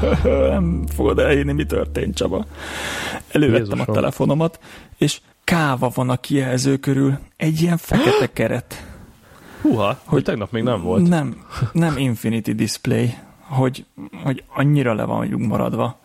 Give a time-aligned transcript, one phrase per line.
[0.50, 2.46] nem fogod elhinni, mi történt, Csaba.
[3.28, 3.84] Elővettem Jézusom.
[3.88, 4.60] a telefonomat,
[4.98, 8.84] és káva van a kijelző körül, egy ilyen fekete keret.
[9.62, 11.08] Húha, hogy tegnap még nem volt.
[11.08, 13.84] Nem, nem Infinity Display, hogy,
[14.22, 15.98] hogy annyira le van vagyunk maradva.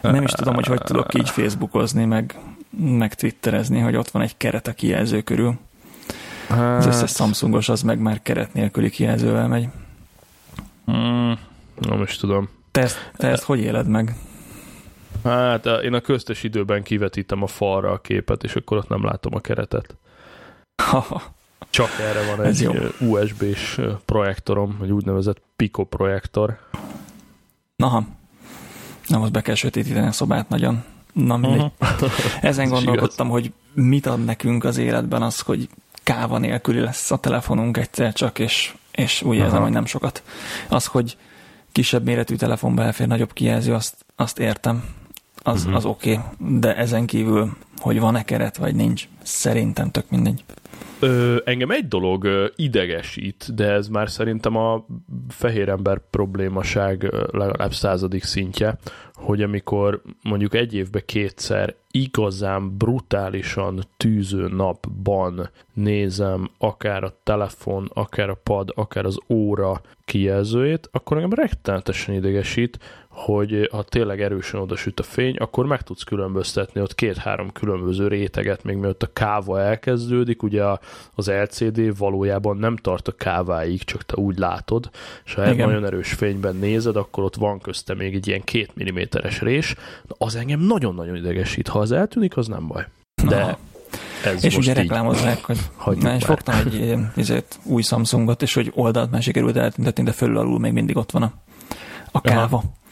[0.00, 2.38] Nem is tudom, hogy hogy tudok így Facebookozni, meg,
[2.78, 5.58] meg Twitterezni, hogy ott van egy keret a kijelző körül.
[6.48, 6.78] Hát...
[6.78, 9.68] Az összes Samsungos az meg már keret nélküli kijelzővel megy.
[10.84, 11.38] Hmm,
[11.80, 12.48] nem is tudom.
[12.76, 14.16] Te ezt, te ezt hogy éled meg?
[15.24, 19.34] Hát én a köztes időben kivetítem a falra a képet, és akkor ott nem látom
[19.34, 19.94] a keretet.
[21.70, 22.68] Csak erre van egy
[23.00, 26.58] USB-s projektorom, egy úgynevezett Pico projektor.
[27.76, 28.04] Naha.
[29.06, 30.84] Nem, az be kell sötétíteni a szobát nagyon.
[31.12, 31.70] Na mindegy.
[31.78, 32.10] Uh-huh.
[32.40, 35.68] Ezen gondolkodtam, hogy mit ad nekünk az életben az, hogy
[36.02, 40.22] káva nélküli lesz a telefonunk egyszer csak, és, és úgy érzem, hogy nem sokat.
[40.68, 41.16] Az, hogy
[41.76, 44.84] kisebb méretű telefonba elfér nagyobb kijelző, azt, azt értem.
[45.42, 45.76] Az, uh-huh.
[45.76, 46.12] az oké.
[46.12, 46.58] Okay.
[46.58, 50.44] De ezen kívül, hogy van-e keret, vagy nincs, szerintem tök mindegy.
[51.00, 54.86] Ö, engem egy dolog idegesít, de ez már szerintem a
[55.28, 58.78] fehér ember problémaság legalább századik szintje,
[59.14, 68.28] hogy amikor mondjuk egy évbe kétszer igazán brutálisan tűző napban nézem akár a telefon, akár
[68.28, 72.78] a pad, akár az óra kijelzőjét, akkor engem rettenetesen idegesít,
[73.16, 78.64] hogy ha tényleg erősen odasüt a fény, akkor meg tudsz különböztetni ott két-három különböző réteget,
[78.64, 80.64] még mielőtt a káva elkezdődik, ugye
[81.14, 84.90] az LCD valójában nem tart a káváig, csak te úgy látod,
[85.24, 88.70] és ha egy nagyon erős fényben nézed, akkor ott van közte még egy ilyen két
[88.74, 89.74] milliméteres rés,
[90.18, 92.86] az engem nagyon-nagyon idegesít, ha az eltűnik, az nem baj.
[93.28, 93.58] De Aha.
[94.24, 95.44] Ez és ugye reklámozzák,
[95.74, 100.12] hogy na, és fogtam egy ezért, új Samsungot, és hogy oldalt már sikerült eltüntetni, de
[100.12, 101.32] fölül alul még mindig ott van a,
[102.10, 102.56] a káva.
[102.56, 102.84] Aha.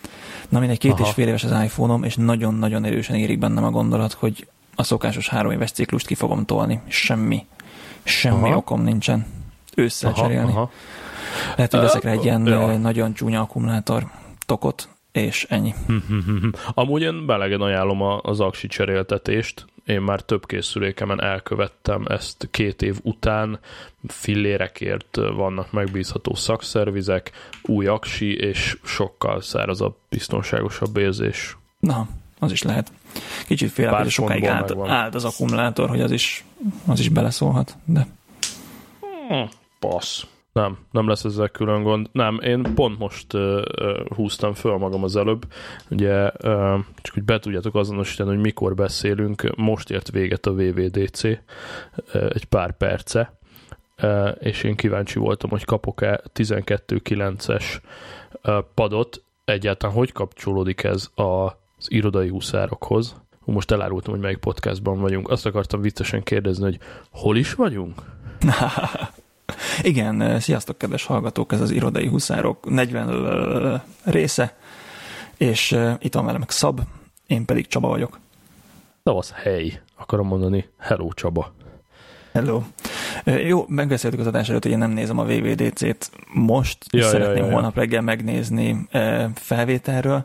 [0.54, 1.04] Na mindegy, két Aha.
[1.04, 5.28] és fél éves az iPhone-om, és nagyon-nagyon erősen érik bennem a gondolat, hogy a szokásos
[5.28, 6.80] három éves ciklust ki fogom tolni.
[6.88, 7.46] Semmi,
[8.02, 8.56] semmi aha.
[8.56, 9.26] okom nincsen
[9.76, 10.50] ősszel aha, cserélni.
[10.50, 10.70] Aha.
[11.56, 12.76] Lehet, hogy veszek rá egy ilyen ja.
[12.76, 14.06] nagyon csúnya akkumulátor
[14.46, 15.74] tokot, és ennyi.
[16.74, 22.98] Amúgy én belegen ajánlom az aksi cseréltetést, én már több készülékemen elkövettem ezt két év
[23.02, 23.58] után,
[24.06, 27.30] fillérekért vannak megbízható szakszervizek,
[27.62, 31.56] új aksi, és sokkal szárazabb, biztonságosabb érzés.
[31.78, 32.08] Na,
[32.38, 32.92] az is lehet.
[33.46, 36.44] Kicsit félek, hogy sokáig állt, állt az akkumulátor, hogy az is,
[36.86, 38.06] az is beleszólhat, de...
[39.28, 40.22] Hmm, passz.
[40.54, 42.08] Nem, nem lesz ezzel külön gond.
[42.12, 43.62] Nem, én pont most uh,
[44.14, 45.46] húztam föl magam az előbb,
[45.90, 51.22] ugye uh, csak hogy be tudjátok azonosítani, hogy mikor beszélünk, most ért véget a VVDC
[51.24, 51.38] uh,
[52.12, 53.38] egy pár perce,
[54.02, 57.64] uh, és én kíváncsi voltam, hogy kapok-e 12.9-es
[58.44, 61.22] uh, padot, egyáltalán hogy kapcsolódik ez a,
[61.78, 63.16] az irodai huszárokhoz.
[63.44, 65.28] Most elárultam, hogy melyik podcastban vagyunk.
[65.28, 66.78] Azt akartam viccesen kérdezni, hogy
[67.10, 68.02] hol is vagyunk?
[69.82, 74.56] Igen, sziasztok, kedves hallgatók, ez az Irodai Huszárok 40 része,
[75.36, 76.80] és itt van velem Szab,
[77.26, 78.18] én pedig Csaba vagyok.
[79.04, 81.52] Szavasz, hely, akarom mondani, hello Csaba.
[82.32, 82.62] Hello.
[83.24, 87.10] Jó, megbeszéltük az adás előtt, hogy én nem nézem a VVDC-t most, ja, és ja,
[87.10, 87.52] szeretném ja, ja.
[87.52, 88.88] holnap reggel megnézni
[89.34, 90.24] felvételről.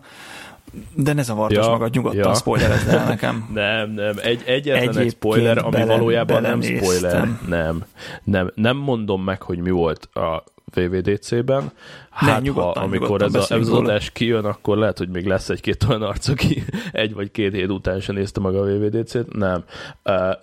[0.95, 2.33] De ne zavartas ja, magad, nyugodtan ja.
[2.33, 3.49] spoilerezd el nekem.
[3.53, 7.27] nem, nem, egy, egyetlen Egyébként egy spoiler, ami bele, valójában nem spoiler.
[7.47, 7.85] Nem,
[8.23, 10.43] nem, nem mondom meg, hogy mi volt a
[10.73, 11.71] VVDC-ben.
[12.09, 15.49] Hát, ne, ha, amikor ez, a, ez az adás kijön, akkor lehet, hogy még lesz
[15.49, 19.33] egy-két olyan arc, aki egy vagy két hét után sem nézte meg a VVDC-t.
[19.33, 19.63] Nem.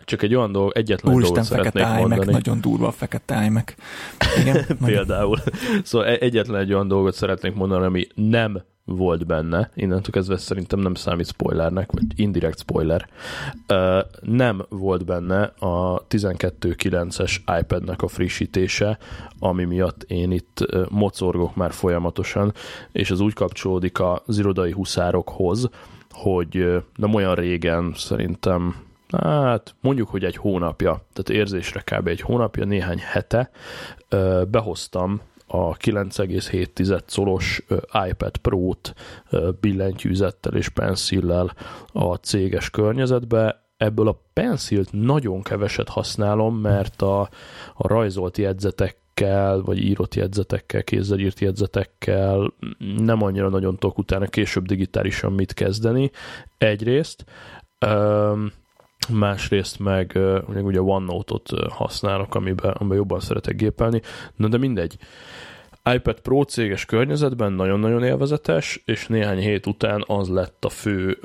[0.04, 2.24] Csak egy olyan dolog, egyetlen Úristen, dolgot szeretnék mondani.
[2.24, 3.76] Meg, nagyon durva a fekete meg.
[4.40, 5.38] Igen, Például.
[5.82, 10.94] Szóval egyetlen egy olyan dolgot szeretnék mondani, ami nem volt benne, innentől kezdve szerintem nem
[10.94, 13.08] számít spoilernek, vagy indirekt spoiler,
[14.20, 18.98] nem volt benne a 12.9-es iPad-nek a frissítése,
[19.38, 22.52] ami miatt én itt mocorgok már folyamatosan,
[22.92, 25.68] és ez úgy kapcsolódik az irodai huszárokhoz,
[26.10, 32.06] hogy nem olyan régen szerintem hát mondjuk, hogy egy hónapja, tehát érzésre kb.
[32.06, 33.50] egy hónapja, néhány hete
[34.48, 37.62] behoztam a 9,7 szolos
[38.08, 38.94] iPad Pro-t
[39.60, 41.54] billentyűzettel és penszillel
[41.92, 43.64] a céges környezetbe.
[43.76, 47.20] Ebből a penszilt nagyon keveset használom, mert a,
[47.74, 52.52] a rajzolt jegyzetekkel, vagy írott jegyzetekkel, kézzel írt jegyzetekkel
[52.96, 56.10] nem annyira nagyon tudok utána később digitálisan mit kezdeni.
[56.58, 57.24] Egyrészt,
[59.12, 64.02] másrészt meg, meg ugye OneNote-ot használok, amiben, amiben jobban szeretek gépelni,
[64.36, 64.98] na de mindegy.
[65.94, 71.18] iPad Pro céges környezetben nagyon-nagyon élvezetes, és néhány hét után az lett a fő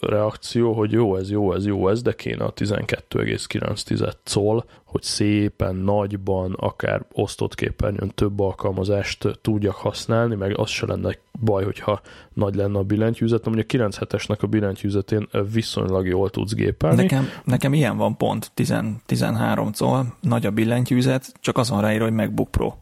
[0.00, 5.74] reakció, hogy jó ez, jó ez, jó ez, de kéne a 12,9 coll, hogy szépen,
[5.74, 12.00] nagyban, akár osztott képernyőn több alkalmazást tudjak használni, meg az se lenne baj, hogyha
[12.32, 16.96] nagy lenne a billentyűzet, amúgy a 9 esnek a billentyűzetén viszonylag jól tudsz gépelni.
[17.02, 18.74] Nekem, nekem ilyen van pont, 10,
[19.06, 22.74] 13 coll, nagy a billentyűzet, csak azon ráír, hogy MacBook Pro.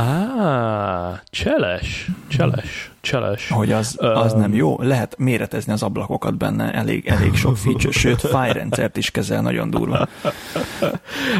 [0.00, 3.48] Á, cseles, cseles, cseles.
[3.48, 4.82] Hogy az, az um, nem jó?
[4.82, 10.08] Lehet méretezni az ablakokat benne, elég, elég sok feature, sőt, fájrendszert is kezel, nagyon durva.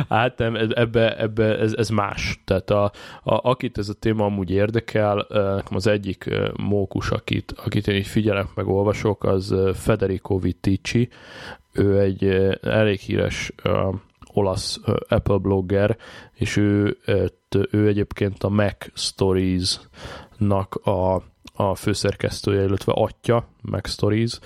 [0.09, 2.41] Hát nem, ebbe, ebbe ez, ez más.
[2.45, 2.85] Tehát a,
[3.23, 5.19] a, akit ez a téma amúgy érdekel,
[5.71, 11.09] az egyik mókus, akit, akit én így figyelek, meg olvasok, az Federico Vittici.
[11.73, 12.25] Ő egy
[12.63, 13.53] elég híres
[14.33, 15.97] olasz Apple blogger,
[16.35, 16.99] és ő,
[17.71, 21.23] ő egyébként a Mac Stories-nak a,
[21.55, 24.39] a főszerkesztője, illetve atya, Mac Stories.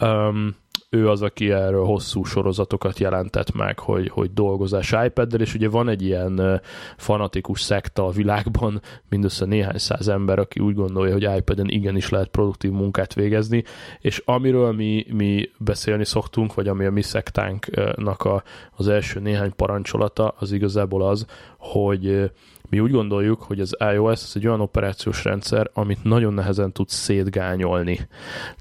[0.00, 0.56] Um,
[0.94, 5.88] ő az, aki erről hosszú sorozatokat jelentett meg, hogy, hogy dolgozás iPad-del, és ugye van
[5.88, 6.60] egy ilyen
[6.96, 12.28] fanatikus szekta a világban, mindössze néhány száz ember, aki úgy gondolja, hogy iPad-en igenis lehet
[12.28, 13.64] produktív munkát végezni,
[14.00, 19.52] és amiről mi, mi beszélni szoktunk, vagy ami a mi szektánknak a, az első néhány
[19.56, 21.26] parancsolata, az igazából az,
[21.58, 22.30] hogy
[22.74, 26.88] mi úgy gondoljuk, hogy az iOS az egy olyan operációs rendszer, amit nagyon nehezen tud
[26.88, 28.08] szétgányolni.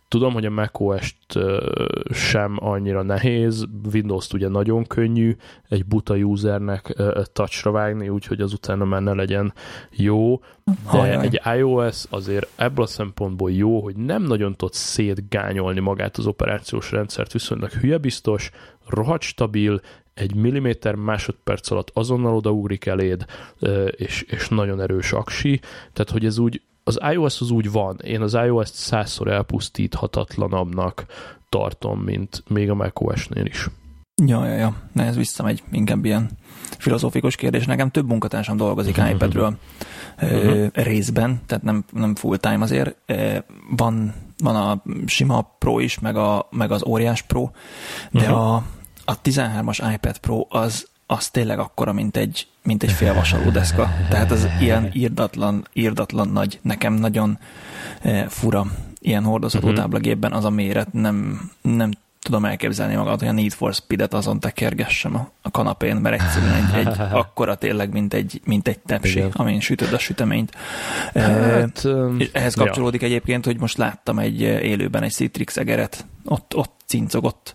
[0.08, 1.40] Tudom, hogy a macOS-t
[2.10, 5.36] sem annyira nehéz, Windows-t ugye nagyon könnyű
[5.70, 6.96] egy buta usernek
[7.34, 9.54] touchra vágni, úgyhogy az utána már ne legyen
[9.92, 11.26] jó, de Ajaj.
[11.26, 16.92] egy iOS azért ebből a szempontból jó, hogy nem nagyon tud szétgányolni magát az operációs
[16.92, 18.52] rendszert, viszonylag hülyebiztos,
[18.88, 19.82] rohadt stabil,
[20.14, 23.26] egy milliméter másodperc alatt azonnal odaugrik eléd,
[23.90, 25.60] és, és nagyon erős aksi,
[25.94, 31.06] tehát hogy ez úgy, az iOS az úgy van, én az iOS-t százszor elpusztíthatatlanabbnak
[31.50, 33.70] tartom, mint még a macOS-nél is.
[34.26, 36.30] Ja, ja, ja, ne, ez visszamegy, inkább ilyen
[36.78, 37.66] filozófikus kérdés.
[37.66, 39.58] Nekem több munkatársam dolgozik iPadről
[40.22, 40.68] uh-huh.
[40.74, 42.96] részben, tehát nem, nem full time azért.
[43.70, 47.50] Van, van a sima Pro is, meg, a, meg az óriás Pro,
[48.12, 48.54] de uh-huh.
[48.54, 48.64] a,
[49.06, 53.90] a 13-as iPad Pro az, az tényleg akkora, mint egy, mint egy félvasaló deszka.
[54.10, 57.40] Tehát az ilyen írdatlan, írdatlan nagy, nekem nagyon
[58.02, 58.66] e, fura
[59.00, 59.82] ilyen hordozható uh-huh.
[59.82, 61.92] táblagépben az a méret, nem, nem
[62.24, 66.54] tudom elképzelni magad, hogy a Need for Speed-et azon tekergessem a, a kanapén, mert egyszerűen
[66.54, 69.32] egy, egy akkora tényleg, mint egy, mint egy tepsi, Igen.
[69.34, 70.56] amin sütöd a süteményt.
[71.14, 73.08] Hát, uh, és ehhez kapcsolódik ja.
[73.08, 77.54] egyébként, hogy most láttam egy élőben egy Citrix egeret, ott, ott cincogott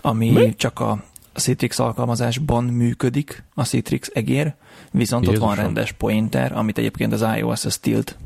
[0.00, 0.54] ami Mi?
[0.54, 1.02] csak a
[1.34, 4.54] Citrix alkalmazásban működik, a Citrix egér,
[4.90, 5.48] viszont Jézusom.
[5.48, 8.16] ott van rendes pointer, amit egyébként az iOS az tilt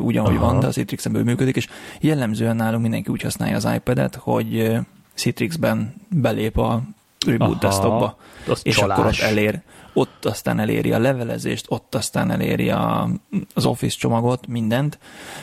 [0.00, 0.46] ugyanúgy Aha.
[0.46, 1.68] van, de a Citrixen működik, és
[2.00, 4.76] jellemzően nálunk mindenki úgy használja az iPad-et, hogy
[5.14, 6.82] Citrixben belép a
[7.26, 8.16] reboot desktopba,
[8.62, 8.98] és csalás.
[8.98, 9.62] akkor ott elér,
[9.92, 13.08] ott aztán eléri a levelezést, ott aztán eléri a,
[13.54, 14.98] az Office csomagot, mindent,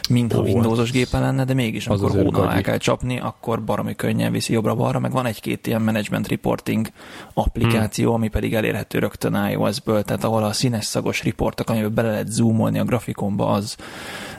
[0.10, 4.32] mintha Windowsos gépe lenne, de mégis az amikor hóna el kell csapni, akkor baromi könnyen
[4.32, 6.88] viszi jobbra-balra, meg van egy-két ilyen management reporting
[7.34, 8.16] applikáció, hmm.
[8.16, 12.80] ami pedig elérhető rögtön iOS-ből, tehát ahol a színes szagos riportok, amiben bele lehet zoomolni
[12.80, 13.76] a grafikonba, az,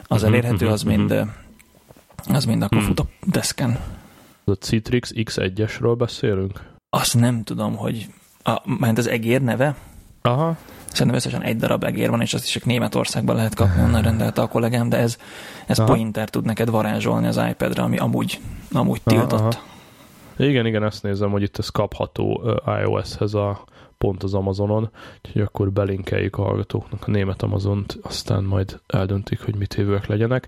[0.03, 1.25] az hmm, elérhető, hmm, az mind,
[2.33, 3.79] az mind akkor fut a deszken.
[4.43, 6.75] A Citrix X1-esről beszélünk?
[6.99, 8.07] Azt nem tudom, hogy
[8.43, 9.75] a, mert az egér neve?
[10.21, 10.57] Aha.
[10.85, 14.41] Szerintem összesen egy darab egér van, és azt is csak Németországban lehet kapni, onnan rendelte
[14.41, 15.17] a kollégám, de ez,
[15.67, 18.39] ez pointer tud neked varázsolni az iPad-re, ami amúgy,
[18.71, 19.39] amúgy tiltott.
[19.39, 20.45] Aha, aha.
[20.45, 22.41] Igen, igen, azt nézem, hogy itt ez kapható
[22.83, 23.63] iOS-hez a
[23.97, 24.89] pont az Amazonon,
[25.25, 30.47] úgyhogy akkor belinkeljük a hallgatóknak a német Amazont, aztán majd eldöntik, hogy mit évőek legyenek.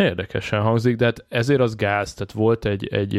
[0.00, 3.14] Érdekesen hangzik, de hát ezért az gáz, tehát volt egy, egy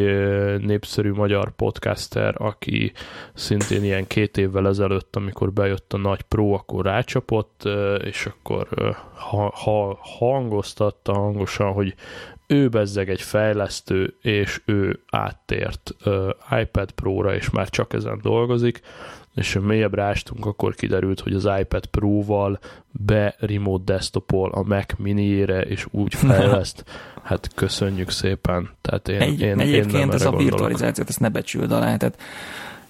[0.62, 2.92] népszerű magyar podcaster, aki
[3.34, 7.64] szintén ilyen két évvel ezelőtt, amikor bejött a nagy pro, akkor rácsapott,
[8.04, 8.68] és akkor
[9.14, 11.96] ha, ha, hangoztatta hangosan, hogy
[12.48, 15.96] ő bezzeg egy fejlesztő, és ő áttért
[16.62, 18.82] iPad Pro-ra, és már csak ezen dolgozik,
[19.36, 22.60] és mélyebb rástunk, akkor kiderült, hogy az iPad Pro-val
[22.92, 26.84] be remote desktopol a Mac mini és úgy fejleszt.
[27.24, 28.70] Hát köszönjük szépen.
[28.82, 31.98] Tehát én, egy, én, egyébként én ez a virtualizációt, ezt ne becsüld alá.
[31.98, 32.22] Tehát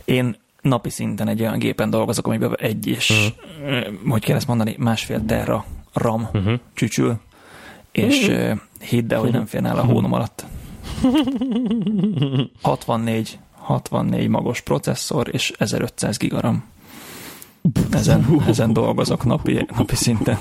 [0.06, 4.10] én napi szinten egy olyan gépen dolgozok, amiben egy és, uh-huh.
[4.10, 6.60] hogy kell ezt mondani, másfél terra RAM uh-huh.
[6.74, 7.20] csücsül,
[7.92, 8.60] és uh-huh.
[8.80, 10.46] hidd el, hogy nem férne el a hónom alatt.
[12.62, 16.70] 64 64 magos processzor és 1500 gigaram.
[17.92, 20.38] Ezen, ezen dolgozok napi, napi szinten.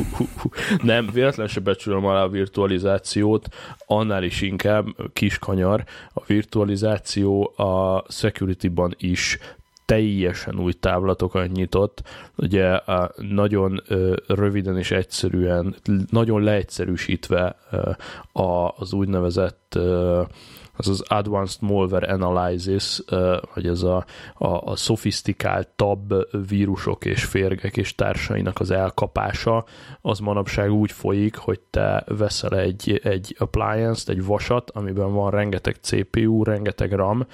[0.83, 3.49] Nem, véletlen se becsülöm alá a virtualizációt,
[3.87, 5.85] annál is inkább kis kanyar.
[6.15, 9.39] A virtualizáció a security-ban is
[9.85, 12.03] teljesen új távlatokat nyitott.
[12.37, 12.81] Ugye
[13.17, 13.83] nagyon
[14.27, 15.75] röviden és egyszerűen,
[16.11, 17.57] nagyon leegyszerűsítve
[18.33, 19.79] az úgynevezett
[20.81, 23.03] az az Advanced Malware Analysis,
[23.55, 25.69] vagy ez a, a, a szofisztikált
[26.49, 29.65] vírusok és férgek és társainak az elkapása,
[30.01, 35.77] az manapság úgy folyik, hogy te veszel egy, egy appliance-t, egy vasat, amiben van rengeteg
[35.81, 37.27] CPU, rengeteg RAM,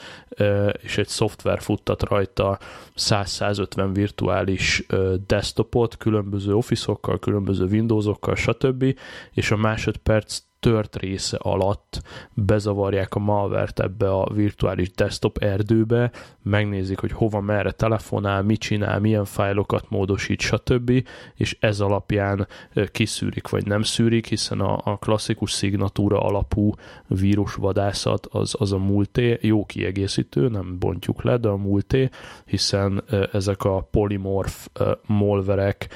[0.80, 2.58] és egy szoftver futtat rajta
[2.96, 4.86] 100-150 virtuális
[5.26, 8.84] desktopot, különböző office-okkal, különböző Windows-okkal, stb.
[9.32, 12.02] és a másodperc tört része alatt
[12.34, 16.10] bezavarják a malvert ebbe a virtuális desktop erdőbe,
[16.42, 20.92] megnézik, hogy hova, merre telefonál, mit csinál, milyen fájlokat módosít, stb.
[21.34, 22.48] és ez alapján
[22.92, 26.72] kiszűrik vagy nem szűrik, hiszen a, a klasszikus szignatúra alapú
[27.06, 32.08] vírusvadászat az, az a múlté, jó kiegészítő, nem bontjuk le, de a múlté,
[32.44, 34.68] hiszen ezek a polimorf
[35.06, 35.88] molverek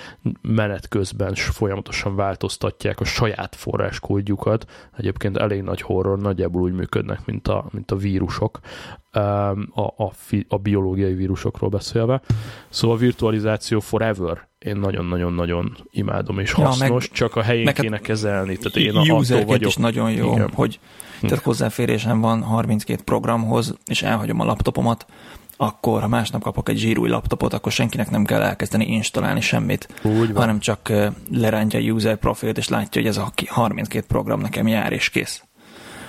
[0.43, 4.99] menet közben folyamatosan változtatják a saját forráskódjukat, dolgokat.
[4.99, 8.61] Egyébként elég nagy horror, nagyjából úgy működnek, mint a, mint a vírusok,
[9.11, 9.19] a,
[9.81, 10.13] a,
[10.49, 12.21] a biológiai vírusokról beszélve.
[12.69, 17.99] Szóval a virtualizáció forever én nagyon-nagyon-nagyon imádom, és hasznos, ja, meg, csak a helyén kéne
[17.99, 18.57] kezelni.
[18.57, 19.69] Tehát én a, vagyok.
[19.69, 20.51] is nagyon jó, Igen.
[20.55, 20.79] hogy
[21.21, 21.27] hm.
[21.27, 25.07] tehát hozzáférésem van 32 programhoz, és elhagyom a laptopomat,
[25.63, 30.31] akkor ha másnap kapok egy zsírúj laptopot, akkor senkinek nem kell elkezdeni installálni semmit, Úgy
[30.35, 30.93] hanem csak
[31.31, 35.45] lerántja a user profilt, és látja, hogy ez a 32 program nekem jár, és kész.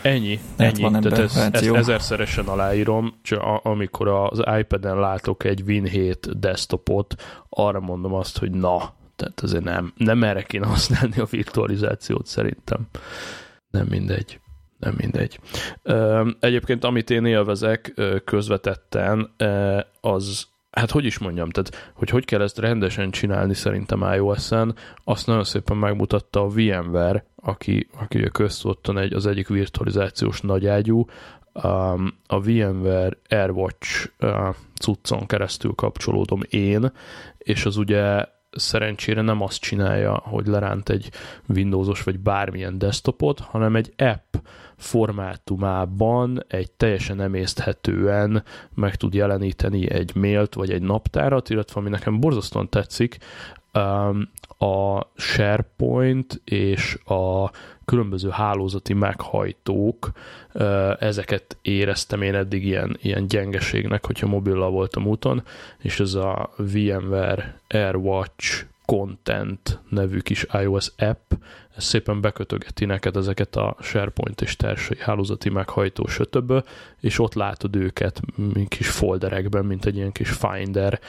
[0.02, 0.82] Ennyi, ennyi.
[0.82, 7.16] Van Tehát ez, ezt ezerszeresen aláírom, csak amikor az iPad-en látok egy Win7 desktopot,
[7.50, 12.88] arra mondom azt, hogy na, tehát azért nem, nem erre kéne használni a virtualizációt szerintem.
[13.70, 14.40] Nem mindegy
[14.82, 15.40] nem mindegy.
[16.40, 17.94] Egyébként, amit én élvezek
[18.26, 19.36] közvetetten,
[20.02, 25.28] az hát hogy is mondjam, tehát hogy hogy kell ezt rendesen csinálni szerintem iOS-en, azt
[25.28, 31.06] nagyon szépen megmutatta a VMware, aki, aki köztudottan egy, az egyik virtualizációs nagyágyú,
[32.28, 34.10] a VMware AirWatch
[34.80, 36.92] cuccon keresztül kapcsolódom én,
[37.38, 41.10] és az ugye szerencsére nem azt csinálja, hogy leránt egy
[41.48, 44.36] Windowsos vagy bármilyen desktopot, hanem egy app
[44.78, 48.44] formátumában egy teljesen emészthetően
[48.76, 53.18] meg tud jeleníteni egy mailt vagy egy naptárat, illetve ami nekem borzasztóan tetszik,
[53.74, 57.52] um, a SharePoint és a
[57.92, 60.12] különböző hálózati meghajtók,
[61.00, 65.44] ezeket éreztem én eddig ilyen, ilyen gyengeségnek, hogyha mobillal voltam úton,
[65.78, 71.32] és ez a VMware AirWatch Content nevű kis iOS app,
[71.76, 76.64] ez szépen bekötögeti neked ezeket a SharePoint és társai hálózati meghajtó sötöbbe,
[77.00, 78.22] és ott látod őket
[78.68, 81.00] kis folderekben, mint egy ilyen kis Finder,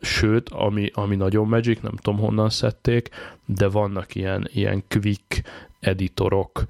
[0.00, 3.08] sőt, ami, ami nagyon magic, nem tudom honnan szedték,
[3.44, 5.42] de vannak ilyen, ilyen quick
[5.80, 6.64] editorok,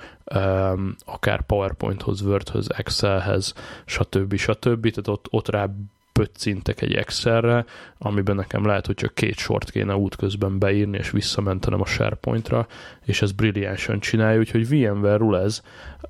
[1.05, 4.37] akár PowerPointhoz, Wordhöz, Excelhez, stb.
[4.37, 4.91] stb.
[4.91, 5.69] Tehát ott, ott rá
[6.13, 7.65] pöccintek egy Excelre,
[7.99, 12.67] amiben nekem lehet, hogy csak két sort kéne útközben beírni, és visszamentenem a SharePointra,
[13.05, 15.63] és ez brilliánsan csinálja, úgyhogy VMware rule ez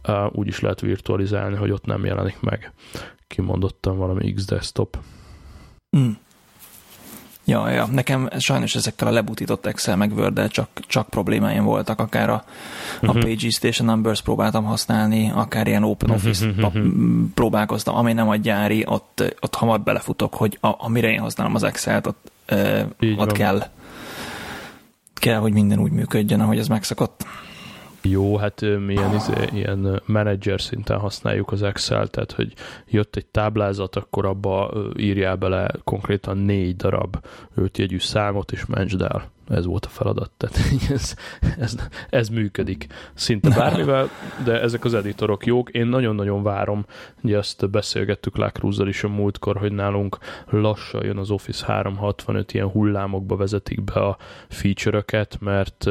[0.09, 2.73] uh, úgy is lehet virtualizálni, hogy ott nem jelenik meg.
[3.27, 4.99] Kimondottam valami X desktop.
[5.97, 6.11] Mm.
[7.49, 12.31] Ja, ja, nekem sajnos ezekkel a lebutított Excel meg word csak, csak problémáim voltak, akár
[12.31, 12.45] a,
[12.95, 13.11] uh-huh.
[13.11, 13.29] a mhm.
[13.29, 16.83] Pages Station Numbers próbáltam használni, akár ilyen Open mhm, Office uh-huh.
[17.35, 21.63] próbálkoztam, ami nem a gyári, ott, ott hamar belefutok, hogy a, amire én használom az
[21.63, 23.67] Excel-t, ott, uh, ott kell,
[25.15, 27.27] kell, hogy minden úgy működjön, ahogy ez megszokott.
[28.11, 32.53] Jó, hát milyen izé, ilyen menedzser szinten használjuk az Excel, tehát hogy
[32.87, 37.17] jött egy táblázat, akkor abba írjál bele konkrétan négy darab
[37.75, 39.31] jegyű számot, és mentsd el.
[39.49, 40.59] Ez volt a feladat, tehát
[40.91, 41.15] ez,
[41.59, 41.75] ez,
[42.11, 44.09] ez működik szinte bármivel,
[44.45, 45.71] de ezek az editorok jók.
[45.71, 46.87] Én nagyon-nagyon várom,
[47.23, 50.19] ugye ezt beszélgettük Lákrúzzal is a múltkor, hogy nálunk
[50.51, 54.17] lassan jön az Office 365, ilyen hullámokba vezetik be a
[54.49, 55.87] feature-öket, mert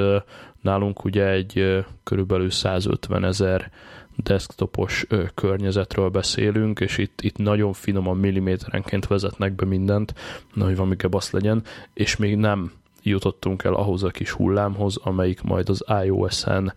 [0.66, 3.72] Nálunk ugye egy körülbelül 150 ezer
[4.16, 10.14] desktopos környezetről beszélünk, és itt, itt nagyon finoman milliméterenként vezetnek be mindent,
[10.60, 12.72] hogy valami gebasz legyen, és még nem
[13.04, 16.74] jutottunk el ahhoz a kis hullámhoz, amelyik majd az iOS-en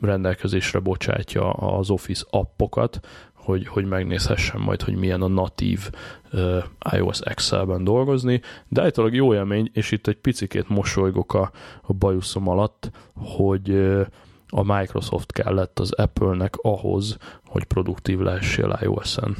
[0.00, 3.00] rendelkezésre bocsátja az Office appokat,
[3.44, 5.90] hogy, hogy megnézhessem majd, hogy milyen a natív
[6.32, 11.50] uh, iOS Excel-ben dolgozni, de állítólag jó élmény, és itt egy picikét mosolygok a,
[11.82, 14.06] a bajuszom alatt, hogy uh,
[14.48, 19.36] a Microsoft kellett az Apple-nek ahhoz, hogy produktív lehessél iOS-en.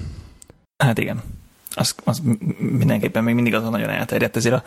[0.77, 1.23] Hát igen,
[1.75, 2.23] az, az
[2.59, 4.63] mindenképpen még mindig azon nagyon elterjedt, ezért a,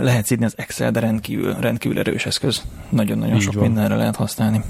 [0.00, 2.62] lehet szidni az Excel, de rendkívül, rendkívül erős eszköz.
[2.88, 3.62] Nagyon-nagyon sok van.
[3.62, 4.62] mindenre lehet használni.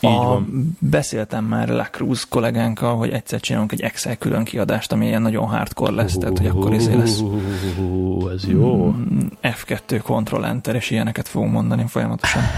[0.00, 0.76] Így a, van.
[0.78, 5.92] Beszéltem már Lacruz kollégánkkal, hogy egyszer csinálunk egy Excel külön kiadást, ami ilyen nagyon hardcore
[5.92, 7.22] lesz, tehát hogy akkor izé lesz.
[8.34, 8.90] Ez jó.
[8.90, 12.42] Mm, F2 Control Enter, és ilyeneket fogunk mondani folyamatosan.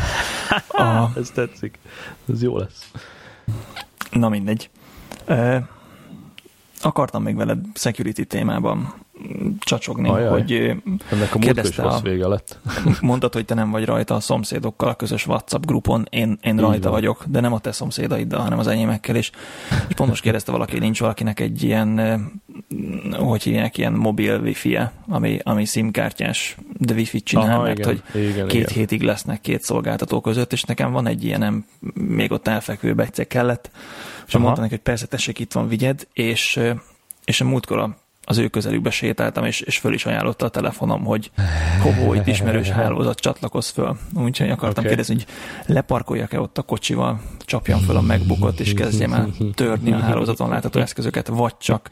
[0.69, 1.79] A, ez tetszik.
[2.33, 2.91] Ez jó lesz.
[4.11, 4.71] Na mindegy.
[6.81, 8.95] Akartam még veled security témában
[9.59, 10.31] csacsogni, Ajaj.
[10.31, 10.53] hogy
[11.11, 12.59] ennek a kérdezte a, vége lett.
[13.01, 16.91] mondtad, hogy te nem vagy rajta a szomszédokkal a közös WhatsApp grupon, én, én rajta
[16.91, 16.93] van.
[16.93, 19.31] vagyok, de nem a te szomszédaiddal, hanem az enyémekkel is.
[19.89, 22.21] És pont most kérdezte valaki, nincs valakinek egy ilyen,
[23.13, 27.89] hogy hívják, ilyen mobil wifi -e, ami, ami simkártyás, de wifi-t csinál, Aha, mert igen,
[27.89, 28.75] hogy igen, két igen.
[28.75, 33.71] hétig lesznek két szolgáltató között, és nekem van egy ilyenem, még ott elfekvőbe egyszer kellett,
[34.27, 36.61] és mondta neki, hogy persze tessék, itt van, vigyed, és
[37.25, 41.05] és a múltkor a az ő közelükbe sétáltam, és, és föl is ajánlotta a telefonom,
[41.05, 41.31] hogy
[41.83, 43.97] Kobo, itt ismerős hálózat, csatlakoz föl.
[44.15, 44.87] Úgyhogy akartam okay.
[44.87, 45.27] kérdezni, hogy
[45.75, 47.21] leparkoljak-e ott a kocsival,
[47.53, 51.91] csapjam föl a megbukott, és kezdjem el törni a hálózaton látható eszközöket, vagy csak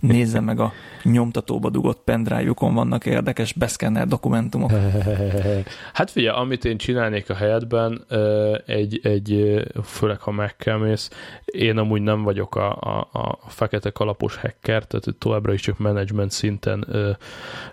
[0.00, 4.70] nézzem meg a nyomtatóba dugott pendrive-ukon vannak érdekes beszkenner dokumentumok.
[5.92, 8.04] Hát figyelj, amit én csinálnék a helyetben,
[8.66, 11.10] egy, egy főleg ha megkelmész,
[11.44, 16.30] én amúgy nem vagyok a, a, a fekete kalapos hacker, tehát továbbra is csak management
[16.30, 17.10] szinten ö,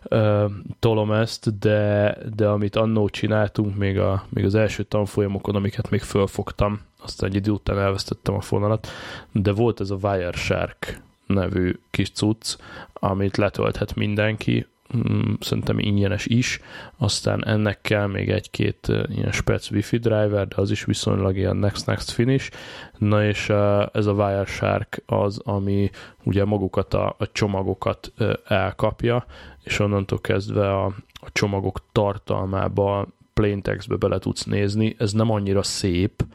[0.04, 0.46] ö,
[0.80, 6.02] tolom ezt, de, de amit annó csináltunk még, a, még az első tanfolyamokon, amiket még
[6.02, 8.88] fölfogtam, aztán egy idő után elvesztettem a fonalat,
[9.32, 12.58] de volt ez a Wireshark nevű kis cucc,
[12.94, 16.60] amit letölthet mindenki, mm, szerintem ingyenes is,
[16.98, 22.10] aztán ennek kell még egy-két ilyen spec wifi driver, de az is viszonylag ilyen next-next
[22.12, 22.52] finish,
[22.98, 23.50] na és
[23.92, 25.90] ez a Wireshark az, ami
[26.24, 28.14] ugye magukat a, a csomagokat
[28.48, 29.26] elkapja,
[29.64, 33.08] és onnantól kezdve a, a csomagok tartalmába
[33.40, 36.26] plain textbe bele tudsz nézni, ez nem annyira szép,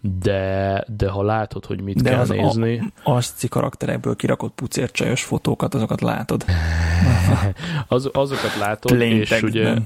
[0.00, 2.92] de, de ha látod, hogy mit de kell az nézni...
[3.02, 6.44] A, aszci karakterekből kirakott pucércsajos fotókat, azokat látod.
[7.88, 9.50] az, azokat látod, plain és textben.
[9.50, 9.80] ugye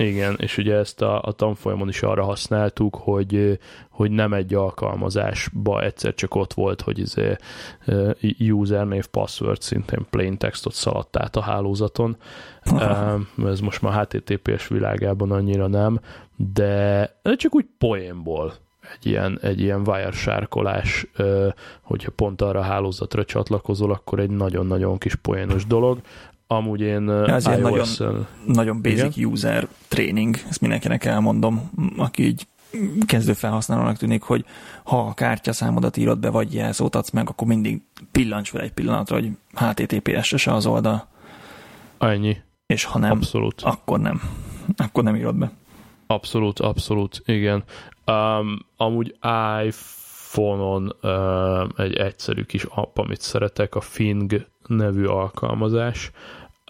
[0.00, 3.58] igen, és ugye ezt a, a tanfolyamon is arra használtuk, hogy,
[3.90, 7.36] hogy nem egy alkalmazásba egyszer csak ott volt, hogy izé,
[8.38, 12.16] username, password szintén plain textot szaladt át a hálózaton.
[13.44, 16.00] Ez most már HTTPS világában annyira nem,
[16.36, 18.54] de csak úgy poénból
[18.94, 21.06] egy ilyen, egy ilyen wire sárkolás,
[21.82, 26.00] hogyha pont arra a hálózatra csatlakozol, akkor egy nagyon-nagyon kis poénos dolog.
[26.52, 27.86] Amúgy én ja, ez nagyon,
[28.46, 29.30] nagyon basic igen?
[29.30, 32.46] user training, ezt mindenkinek elmondom, aki így
[33.06, 34.44] kezdő felhasználónak tűnik, hogy
[34.84, 37.82] ha a kártyaszámodat írod be, vagy jelzót adsz meg, akkor mindig
[38.12, 41.06] pillancs fel egy pillanatra, hogy HTTPS-e az oldal.
[41.98, 42.36] Ennyi.
[42.66, 43.62] És ha nem, abszolút.
[43.62, 44.22] akkor nem.
[44.76, 45.50] Akkor nem írod be.
[46.06, 47.64] Abszolút, abszolút, igen.
[48.06, 49.16] Um, amúgy
[49.64, 56.10] iPhone-on um, egy egyszerű kis app, amit szeretek, a Fing nevű alkalmazás,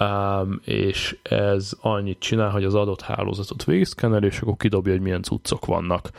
[0.01, 5.23] um, és ez annyit csinál, hogy az adott hálózatot végigszkennel, és akkor kidobja, hogy milyen
[5.23, 6.11] cuccok vannak.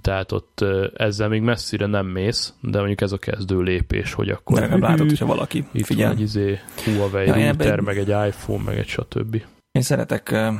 [0.00, 0.64] Tehát ott
[0.96, 4.60] ezzel még messzire nem mész, de mondjuk ez a kezdő lépés, hogy akkor...
[4.60, 6.06] De látod, hogyha valaki itt figyel.
[6.06, 9.42] Van egy izé, Huawei ja, router, meg egy iPhone, meg egy stb.
[9.72, 10.54] Én szeretek uh,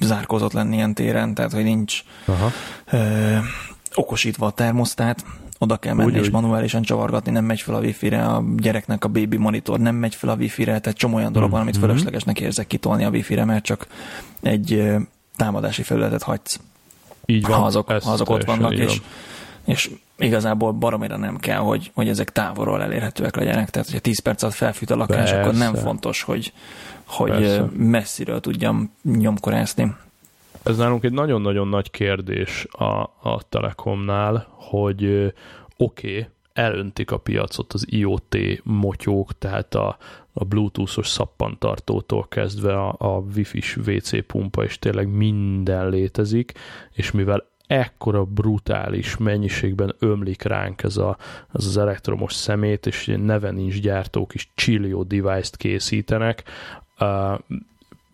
[0.00, 2.50] zárkozott lenni ilyen téren, tehát hogy nincs Aha.
[2.92, 3.38] Uh,
[3.94, 5.24] okosítva a termosztát,
[5.58, 9.08] oda kell menni úgy, és manuálisan csavargatni, nem megy fel a wifi-re, a gyereknek a
[9.08, 11.84] baby monitor nem megy fel a wifi-re, tehát csomó olyan dolog van, amit mhm.
[11.84, 13.86] fölöslegesnek érzek kitolni a wifi-re, mert csak
[14.42, 14.92] egy
[15.36, 16.60] támadási felületet hagysz.
[17.26, 19.06] Így van, ha azok, ha azok ott vannak, és, van.
[19.64, 23.70] és igazából baromira nem kell, hogy, hogy ezek távolról elérhetőek legyenek.
[23.70, 25.40] Tehát, hogyha 10 perc alatt felfűt a lakás, Persze.
[25.40, 26.52] akkor nem fontos, hogy,
[27.06, 29.94] hogy messziről tudjam nyomkorászni.
[30.62, 35.32] Ez nálunk egy nagyon-nagyon nagy kérdés a, a Telekomnál, hogy
[35.76, 39.96] oké, okay, elöntik a piacot az IoT motyók, tehát a,
[40.32, 46.52] a bluetoothos szappantartótól kezdve a, a wifi-s WC pumpa, és tényleg minden létezik,
[46.92, 51.16] és mivel ekkora brutális mennyiségben ömlik ránk ez, a,
[51.52, 56.42] ez az elektromos szemét, és neve nincs gyártók is csillió device-t készítenek,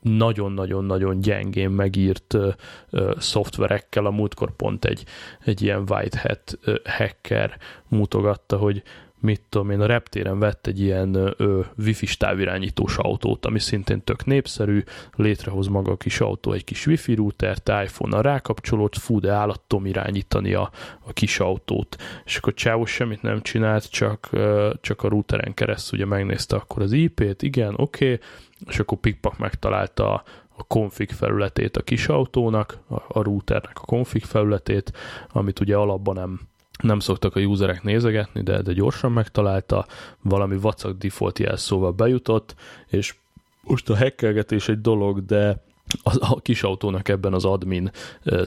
[0.05, 2.55] nagyon-nagyon-nagyon gyengén megírt uh,
[2.91, 4.07] uh, szoftverekkel.
[4.07, 5.05] A múltkor pont egy,
[5.45, 8.83] egy ilyen white hat uh, hacker mutogatta, hogy
[9.25, 14.25] mit tudom én, a reptéren vett egy ilyen ö, wifi-s távirányítós autót, ami szintén tök
[14.25, 14.83] népszerű,
[15.15, 20.55] létrehoz maga a kis autó egy kis wifi routert, iPhone-nal rákapcsolódsz, fú, de állattom irányítani
[20.55, 21.97] a, a kis autót.
[22.25, 26.83] És akkor Csávos semmit nem csinált, csak, ö, csak a routeren keresztül ugye megnézte akkor
[26.83, 28.27] az IP-t, igen, oké, okay,
[28.69, 30.23] és akkor Pikpak megtalálta
[30.57, 34.93] a config felületét a kis autónak, a, a routernek a config felületét,
[35.29, 36.41] amit ugye alapban nem
[36.83, 39.87] nem szoktak a userek nézegetni, de, de gyorsan megtalálta,
[40.23, 42.55] valami vacak default jelszóval bejutott,
[42.87, 43.15] és
[43.63, 45.63] most a hackelgetés egy dolog, de
[46.03, 47.91] a, a kis autónak ebben az admin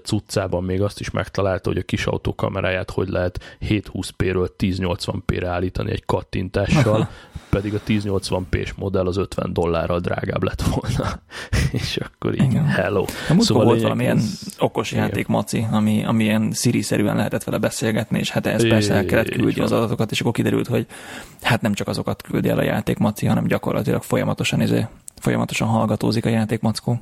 [0.03, 5.91] cuccában még azt is megtalálta, hogy a kis autó kameráját hogy lehet 720p-ről 1080p-re állítani
[5.91, 7.09] egy kattintással,
[7.49, 11.19] pedig a 1080p-s modell az 50 dollárral drágább lett volna.
[11.81, 12.65] és akkor így, Igen.
[12.65, 13.05] hello.
[13.29, 14.55] A szóval volt valamilyen ez...
[14.59, 15.03] okos Igen.
[15.03, 19.29] játék maci, ami, ami ilyen Siri-szerűen lehetett vele beszélgetni, és hát ez persze el kellett
[19.29, 20.85] küldni az adatokat, és akkor kiderült, hogy
[21.41, 24.87] hát nem csak azokat küldi el a játék maci, hanem gyakorlatilag folyamatosan, izé,
[25.19, 26.99] folyamatosan hallgatózik a játék mackó.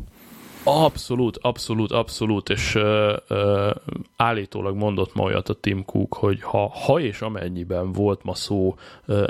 [0.67, 2.84] Abszolút, abszolút, abszolút, és uh,
[3.30, 3.69] uh,
[4.15, 8.75] állítólag mondott ma olyat a Tim Cook, hogy ha, ha és amennyiben volt ma szó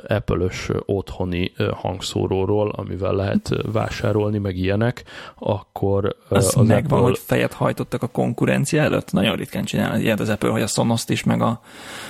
[0.07, 5.03] Apple-ös otthoni uh, hangszóróról, amivel lehet vásárolni, meg ilyenek,
[5.35, 6.97] akkor uh, az, az megvan, Apple...
[6.97, 9.11] hogy fejet hajtottak a konkurencia előtt?
[9.11, 11.61] Nagyon ritkán csinál ilyet az Apple, hogy a sonos is, meg a,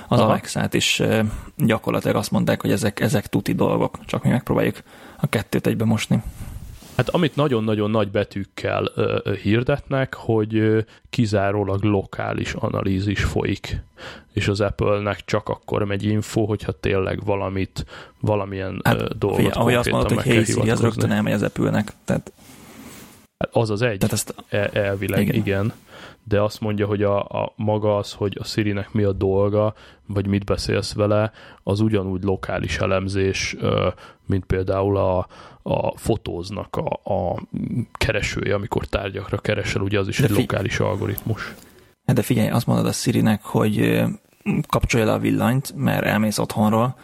[0.07, 1.19] az Alexa-t is uh,
[1.57, 4.77] gyakorlatilag azt mondták, hogy ezek, ezek tuti dolgok, csak mi megpróbáljuk
[5.21, 6.23] a kettőt egybe mosni.
[6.95, 10.79] Hát amit nagyon-nagyon nagy betűkkel ö, ö, hirdetnek, hogy ö,
[11.10, 13.81] kizárólag lokális analízis folyik,
[14.34, 17.86] és az Apple-nek csak akkor megy info, hogyha tényleg valamit,
[18.19, 21.91] valamilyen hát, ö, dolgot figyelj, ahogy azt mondod, hogy hey az rögtön elmegy az Apple-nek.
[22.05, 22.31] Tehát...
[23.38, 24.36] Hát az az egy, Tehát ezt...
[24.49, 25.36] El, elvileg igen.
[25.36, 25.73] igen
[26.27, 29.73] de azt mondja, hogy a, a maga az, hogy a Siri-nek mi a dolga,
[30.05, 31.31] vagy mit beszélsz vele,
[31.63, 33.55] az ugyanúgy lokális elemzés,
[34.25, 35.27] mint például a,
[35.63, 37.41] a fotóznak a, a
[37.91, 41.53] keresője, amikor tárgyakra keresel, ugye az is de egy figy- lokális algoritmus.
[42.05, 44.03] Hát de figyelj, azt mondod a Siri-nek, hogy
[44.67, 46.95] kapcsolja le a villanyt, mert elmész otthonról,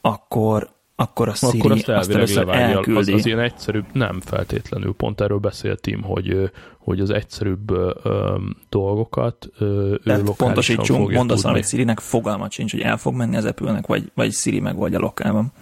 [0.00, 3.12] akkor akkor a Siri akkor azt, azt először elküldi.
[3.12, 8.36] Az, az ilyen egyszerűbb, nem feltétlenül, pont erről beszélt Tim, hogy, hogy az egyszerűbb ö,
[8.68, 13.80] dolgokat ö, ő pontosítsunk, mondasz hogy Siri-nek fogalmat sincs, hogy el fog menni az apple
[13.86, 15.52] vagy, vagy Siri megoldja lokálban.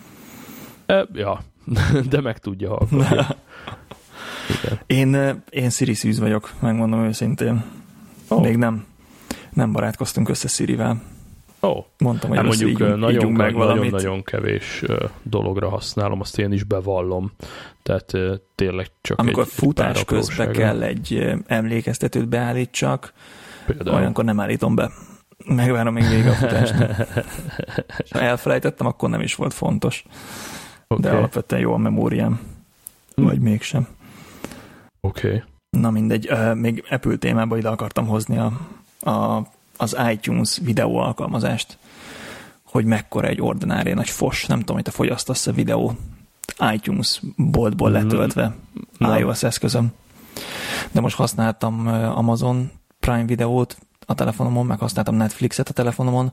[0.86, 1.40] E, ja,
[2.10, 3.26] de meg tudja hallgatni.
[4.86, 7.64] én, én Siri szűz vagyok, megmondom őszintén.
[8.28, 8.42] Oh.
[8.42, 8.86] Még nem,
[9.50, 11.02] nem barátkoztunk össze Sirivel.
[11.60, 11.84] Oh.
[11.98, 14.84] Mondtam, hogy hát mondjuk ígyunk, nagyon, ígyunk meg nagyon, nagyon kevés
[15.22, 17.32] dologra használom, azt én is bevallom.
[17.82, 18.12] Tehát
[18.54, 23.12] tényleg csak Amikor egy, futás egy közben kell egy emlékeztetőt beállítsak,
[23.66, 23.96] Például.
[23.96, 24.90] olyankor nem állítom be.
[25.46, 26.74] Megvárom még végig a futást.
[28.10, 30.04] ha elfelejtettem, akkor nem is volt fontos.
[30.88, 31.10] Okay.
[31.10, 32.40] De alapvetően jó a memóriám.
[33.14, 33.22] Hm.
[33.22, 33.88] Vagy mégsem.
[35.00, 35.26] Oké.
[35.26, 35.42] Okay.
[35.70, 38.52] Na mindegy, még Apple témába ide akartam hozni a,
[39.10, 39.46] a
[39.80, 41.78] az iTunes videó alkalmazást,
[42.64, 45.96] hogy mekkora egy ordinári nagy fos, nem tudom, hogy te fogyasztasz a videó
[46.72, 48.02] iTunes boltból mm-hmm.
[48.02, 48.54] letöltve
[49.04, 49.16] mm-hmm.
[49.16, 49.92] iOS eszközöm.
[50.92, 56.32] De most használtam Amazon Prime videót a telefonomon, meg használtam Netflixet a telefonomon,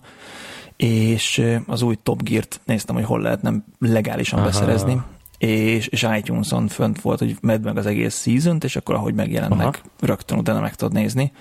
[0.75, 4.47] és az új Top Gear-t néztem, hogy hol lehetne legálisan Aha.
[4.47, 5.01] beszerezni,
[5.37, 9.59] és, és iTunes-on fönt volt, hogy med meg az egész season és akkor ahogy megjelennek,
[9.65, 9.77] Aha.
[9.99, 11.31] rögtön utána meg tudod nézni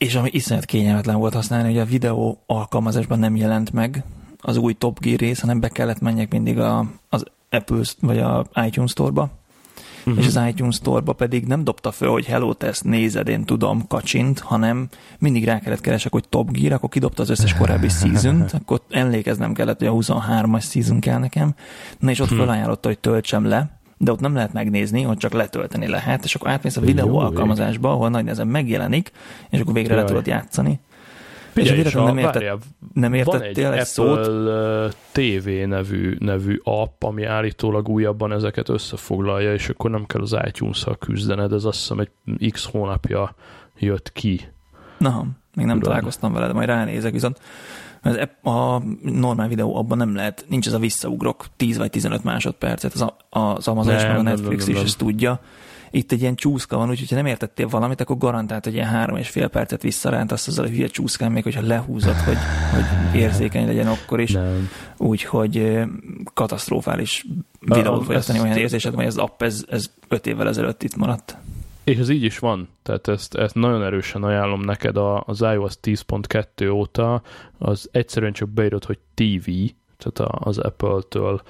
[0.00, 4.04] és ami iszonyat kényelmetlen volt használni, hogy a videó alkalmazásban nem jelent meg
[4.40, 8.46] az új Top Gear rész, hanem be kellett menjek mindig a, az Apple vagy a
[8.66, 9.30] iTunes Store-ba,
[10.04, 10.18] uh-huh.
[10.18, 13.86] és az iTunes Store-ba pedig nem dobta föl, hogy hello, te ezt nézed, én tudom,
[13.86, 18.44] kacsint, hanem mindig rá kellett keresek, hogy Top Gear, akkor kidobta az összes korábbi season
[18.52, 21.54] akkor emlékeznem kellett, hogy a 23-as season kell nekem,
[21.98, 22.44] na és ott uh-huh.
[22.44, 26.50] felajánlotta, hogy töltsem le, de ott nem lehet megnézni, ott csak letölteni lehet, és akkor
[26.50, 29.12] átmész a videó Jó, alkalmazásba, ahol nagy nehezen megjelenik,
[29.50, 30.02] és akkor végre Jaj.
[30.02, 30.80] le tudod játszani.
[31.52, 32.58] Figyelj, és, és a, nem, értett, várjál,
[32.94, 34.26] nem értettél egy, egy szót?
[34.26, 40.36] Apple TV nevű, nevű app, ami állítólag újabban ezeket összefoglalja, és akkor nem kell az
[40.46, 43.34] iTunes-szal küzdened, ez azt hiszem egy x hónapja
[43.78, 44.40] jött ki.
[44.98, 45.80] Na, még nem Uram.
[45.80, 47.40] találkoztam vele, de majd ránézek, viszont
[48.42, 53.00] a normál videó abban nem lehet, nincs ez a visszaugrok 10 vagy 15 másodpercet, az,
[53.00, 54.76] a, az Amazon és meg a Netflix nem, nem, nem.
[54.76, 55.40] is ezt tudja.
[55.90, 59.16] Itt egy ilyen csúszka van, úgyhogy ha nem értettél valamit, akkor garantált, hogy ilyen három
[59.16, 62.36] és fél percet visszarántasz azzal a hülye csúszkán, még hogyha lehúzod, hogy,
[62.72, 64.36] hogy érzékeny legyen akkor is.
[64.96, 65.78] Úgyhogy
[66.34, 67.26] katasztrofális
[67.60, 71.36] videót fogyasztani, olyan érzésed, hogy az app ez, ez öt évvel ezelőtt itt maradt.
[71.84, 75.74] És ez így is van, tehát ezt, ezt nagyon erősen ajánlom neked a, az iOS
[75.82, 77.22] 10.2 óta,
[77.58, 79.50] az egyszerűen csak beírod, hogy TV,
[79.98, 81.42] tehát az Apple-től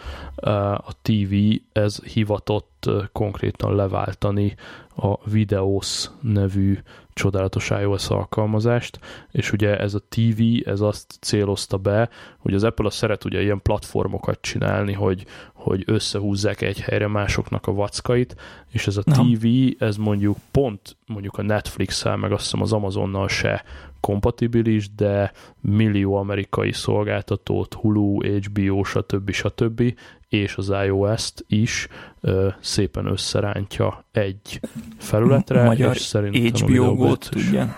[0.77, 1.35] a TV,
[1.73, 4.55] ez hivatott konkrétan leváltani
[4.97, 6.79] a Videos nevű
[7.13, 8.99] csodálatos iOS alkalmazást,
[9.31, 13.43] és ugye ez a TV, ez azt célozta be, hogy az Apple a szeret ugye
[13.43, 18.37] ilyen platformokat csinálni, hogy, hogy összehúzzák egy helyre másoknak a vackait,
[18.71, 19.47] és ez a TV,
[19.79, 23.65] ez mondjuk pont mondjuk a Netflix-el, meg azt hiszem az Amazonnal se
[24.01, 29.31] kompatibilis, de millió amerikai szolgáltatót, Hulu, HBO, stb.
[29.31, 29.95] stb.
[30.31, 31.89] És az iOS-t is
[32.21, 34.61] ö, szépen összerántja egy
[34.99, 35.65] felületre.
[35.65, 37.77] Magyar és szerintem HBO gót tudja.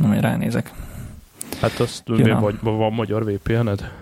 [0.00, 0.72] Na, majd ránézek.
[1.60, 3.92] Hát azt jön vagy, van magyar VPN-ed?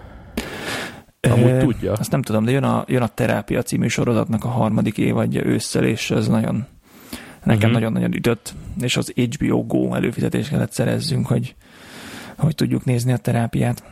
[1.21, 1.93] Amúgy e, tudja.
[1.93, 5.85] Azt nem tudom, de jön a, jön a Terápia című sorozatnak a harmadik évadja ősszel,
[5.85, 6.67] és ez nagyon
[7.43, 7.73] nekem uh-huh.
[7.73, 11.55] nagyon-nagyon ütött, és az HBO Go előfizetést kellett szerezzünk, hogy,
[12.37, 13.83] hogy tudjuk nézni a terápiát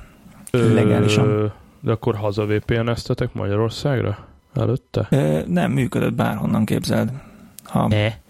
[0.51, 1.53] Ö, legálisan.
[1.85, 5.07] De akkor haza VPN-eztetek Magyarországra előtte?
[5.11, 7.11] Ö, nem, működött bárhonnan képzeld.
[7.64, 8.21] Ha e?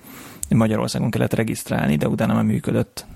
[0.48, 3.06] Magyarországon kellett regisztrálni, de utána már működött.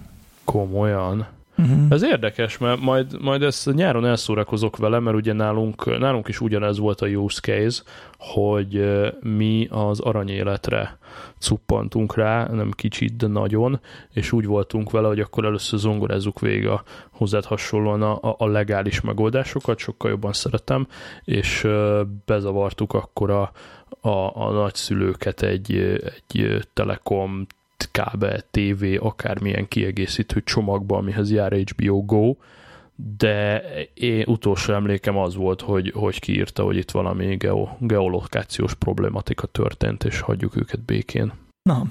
[0.44, 1.27] Komolyan?
[1.59, 1.87] Uh-huh.
[1.88, 6.79] Ez érdekes, mert majd, majd ezt nyáron elszórakozok vele, mert ugye nálunk, nálunk is ugyanez
[6.79, 7.83] volt a use case,
[8.19, 8.85] hogy
[9.21, 10.99] mi az aranyéletre
[11.38, 13.81] cuppantunk rá, nem kicsit, de nagyon,
[14.12, 19.01] és úgy voltunk vele, hogy akkor először zongorázzuk végig a hozzád hasonlóan a, a legális
[19.01, 20.87] megoldásokat, sokkal jobban szeretem,
[21.25, 21.66] és
[22.25, 23.53] bezavartuk akkor a,
[24.01, 25.73] a, a nagyszülőket egy,
[26.14, 27.47] egy Telekom
[27.91, 32.35] kábel, TV, akármilyen kiegészítő csomagba, amihez jár HBO Go,
[33.19, 33.62] de
[33.95, 40.05] én utolsó emlékem az volt, hogy, hogy kiírta, hogy itt valami geo, geolokációs problematika történt,
[40.05, 41.33] és hagyjuk őket békén.
[41.62, 41.83] Na,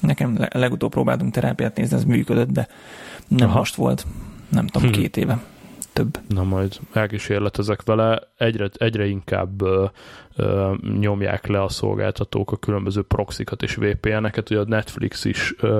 [0.00, 2.68] nekem legutóbb próbáltunk terápiát nézni, ez működött, de
[3.28, 3.58] nem Aha.
[3.58, 4.06] most volt,
[4.48, 4.94] nem tudom, hm.
[4.94, 5.42] két éve
[5.92, 6.18] több.
[6.28, 9.84] Na majd elkísérletezek vele, egyre, egyre inkább ö,
[10.36, 15.78] ö, nyomják le a szolgáltatók a különböző proxikat és VPN-eket, ugye a Netflix is ö,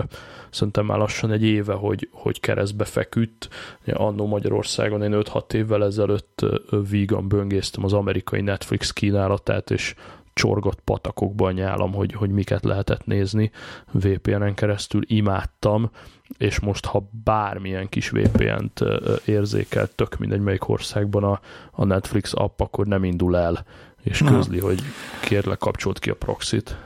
[0.50, 3.48] szerintem már lassan egy éve, hogy, hogy keresztbe feküdt.
[3.86, 6.46] Annó Magyarországon én 5-6 évvel ezelőtt
[6.90, 9.94] vígan böngésztem az amerikai Netflix kínálatát, és
[10.34, 13.50] csorgott patakokban nyálom, hogy, hogy miket lehetett nézni
[13.92, 15.90] VPN-en keresztül, imádtam,
[16.38, 18.80] és most ha bármilyen kis VPN-t
[19.24, 21.40] érzékel, tök mindegy melyik országban a,
[21.70, 23.64] a Netflix app, akkor nem indul el,
[24.02, 24.82] és közli, hogy
[25.20, 26.76] kérlek kapcsolt ki a proxit.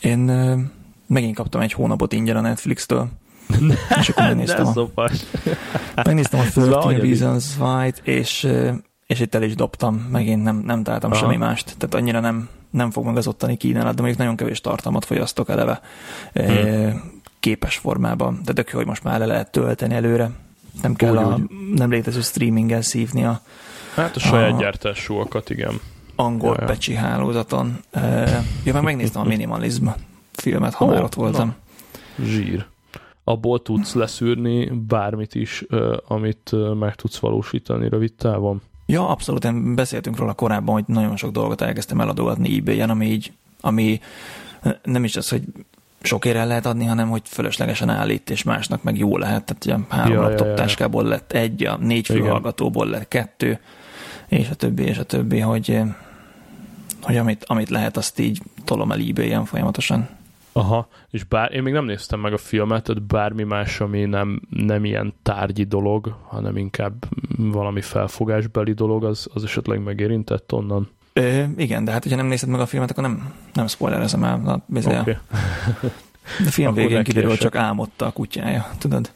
[0.00, 0.18] Én
[1.06, 3.08] megint kaptam egy hónapot ingyen a Netflix-től,
[4.00, 5.10] és akkor megnéztem a,
[6.04, 8.48] megnéztem a 13 Reasons Why, és,
[9.06, 11.20] és itt el is dobtam, megint nem, nem találtam Aha.
[11.20, 14.60] semmi mást, tehát annyira nem, nem fog meg az ottani kínálat, de mondjuk nagyon kevés
[14.60, 15.80] tartalmat fogyasztok eleve
[16.32, 17.02] hmm.
[17.40, 20.30] képes formában, de tök jó, hogy most már le lehet tölteni előre,
[20.82, 21.74] nem kell úgy, a úgy.
[21.74, 23.40] nem létező streamingen szívni a
[23.94, 25.80] Hát a saját a, gyártásúakat, igen.
[26.16, 27.78] Angol ja, pecsi hálózaton.
[28.64, 29.86] Ja, meg megnéztem a Minimalism
[30.32, 31.54] filmet, ha oh, már ott voltam.
[32.16, 32.24] Na.
[32.24, 32.66] Zsír.
[33.24, 35.64] Abból tudsz leszűrni bármit is,
[36.08, 38.62] amit meg tudsz valósítani rövid távon?
[38.86, 39.44] Ja, abszolút.
[39.44, 44.00] Én beszéltünk róla korábban, hogy nagyon sok dolgot elkezdtem eladogatni ebay-en, ami így, ami
[44.82, 45.42] nem is az, hogy
[46.02, 49.44] sok ére lehet adni, hanem hogy fölöslegesen állít, és másnak meg jó lehet.
[49.44, 50.54] Tehát ugye három ja, laptop ja, ja.
[50.54, 53.60] táskából lett egy, a négy fülhallgatóból lett kettő,
[54.28, 55.80] és a többi, és a többi, hogy,
[57.02, 60.08] hogy amit, amit lehet, azt így tolom el ebay-en folyamatosan.
[60.56, 64.40] Aha, és bár én még nem néztem meg a filmet, tehát bármi más, ami nem,
[64.50, 67.04] nem ilyen tárgyi dolog, hanem inkább
[67.36, 70.90] valami felfogásbeli dolog, az, az esetleg megérintett onnan.
[71.12, 74.36] Ö, igen, de hát, hogyha nem nézed meg a filmet, akkor nem, nem spoilerezem el.
[74.36, 75.16] Na, okay.
[76.44, 79.12] De film Akkor végén kiderül, csak álmodta a kutyája, tudod?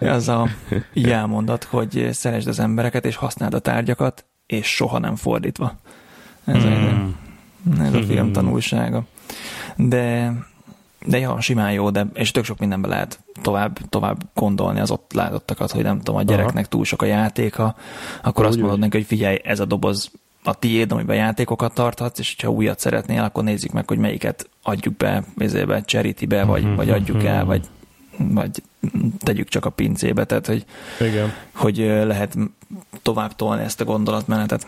[0.00, 0.48] Ez a
[0.92, 5.78] jelmondat, hogy szeresd az embereket, és használd a tárgyakat, és soha nem fordítva.
[6.44, 7.16] Ez hmm.
[7.80, 9.04] Ez a film tanulsága.
[9.76, 10.32] De,
[11.06, 15.12] de ja, simán jó, de, és tök sok mindenben lehet tovább, tovább gondolni az ott
[15.12, 17.76] látottakat, hogy nem tudom, a gyereknek túl sok a játéka,
[18.22, 20.10] akkor úgy azt mondod neki, hogy figyelj, ez a doboz
[20.44, 24.96] a tiéd, amiben játékokat tarthatsz, és ha újat szeretnél, akkor nézzük meg, hogy melyiket adjuk
[24.96, 27.66] be, ezébe, charity-be, vagy, uh-huh, vagy adjuk el, vagy,
[28.16, 28.62] vagy
[29.18, 30.64] tegyük csak a pincébe, tehát hogy,
[31.00, 31.32] Igen.
[31.54, 32.36] hogy lehet
[33.02, 34.66] tovább tolni ezt a gondolatmenetet.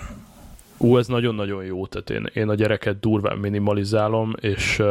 [0.83, 4.87] Ú, ez nagyon-nagyon jó, tehát én, én a gyereket durván minimalizálom, és uh,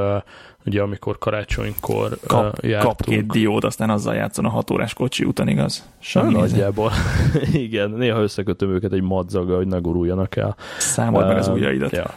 [0.66, 2.96] ugye amikor karácsonykor uh, kap, jártunk...
[2.96, 5.90] Kap két diód, aztán azzal játszon a hatórás kocsi után, igaz?
[6.00, 6.92] Semmi nagyjából.
[7.54, 10.56] Igen, néha összekötöm őket egy madzaggal, hogy ne guruljanak el.
[10.78, 11.92] Számold uh, meg az ujjaidat.
[11.92, 12.14] Ja.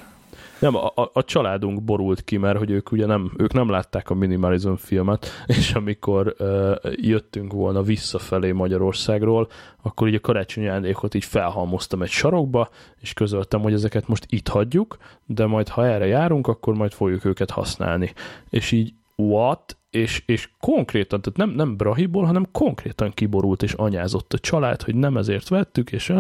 [0.62, 4.14] Nem, a, a, családunk borult ki, mert hogy ők ugye nem, ők nem látták a
[4.14, 5.26] Minimalism filmet,
[5.58, 9.48] és amikor uh, jöttünk volna visszafelé Magyarországról,
[9.82, 12.68] akkor így a karácsonyi ajándékot így felhalmoztam egy sarokba,
[13.00, 14.96] és közöltem, hogy ezeket most itt hagyjuk,
[15.26, 18.12] de majd ha erre járunk, akkor majd fogjuk őket használni.
[18.50, 19.76] És így what?
[19.92, 24.94] És, és konkrétan, tehát nem, nem brahiból, hanem konkrétan kiborult és anyázott a család, hogy
[24.94, 26.12] nem ezért vettük, és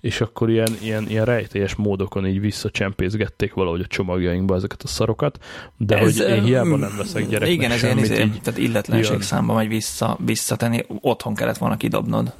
[0.00, 5.44] és akkor ilyen, ilyen, ilyen rejtélyes módokon így visszacsempészgették valahogy a csomagjainkba ezeket a szarokat,
[5.76, 9.22] de ez, hogy én hiába nem veszek gyereknek Igen, ez ilyen, izé, így, tehát illetlenség
[9.22, 12.34] számba megy vissza, visszatenni, otthon kellett volna kidobnod.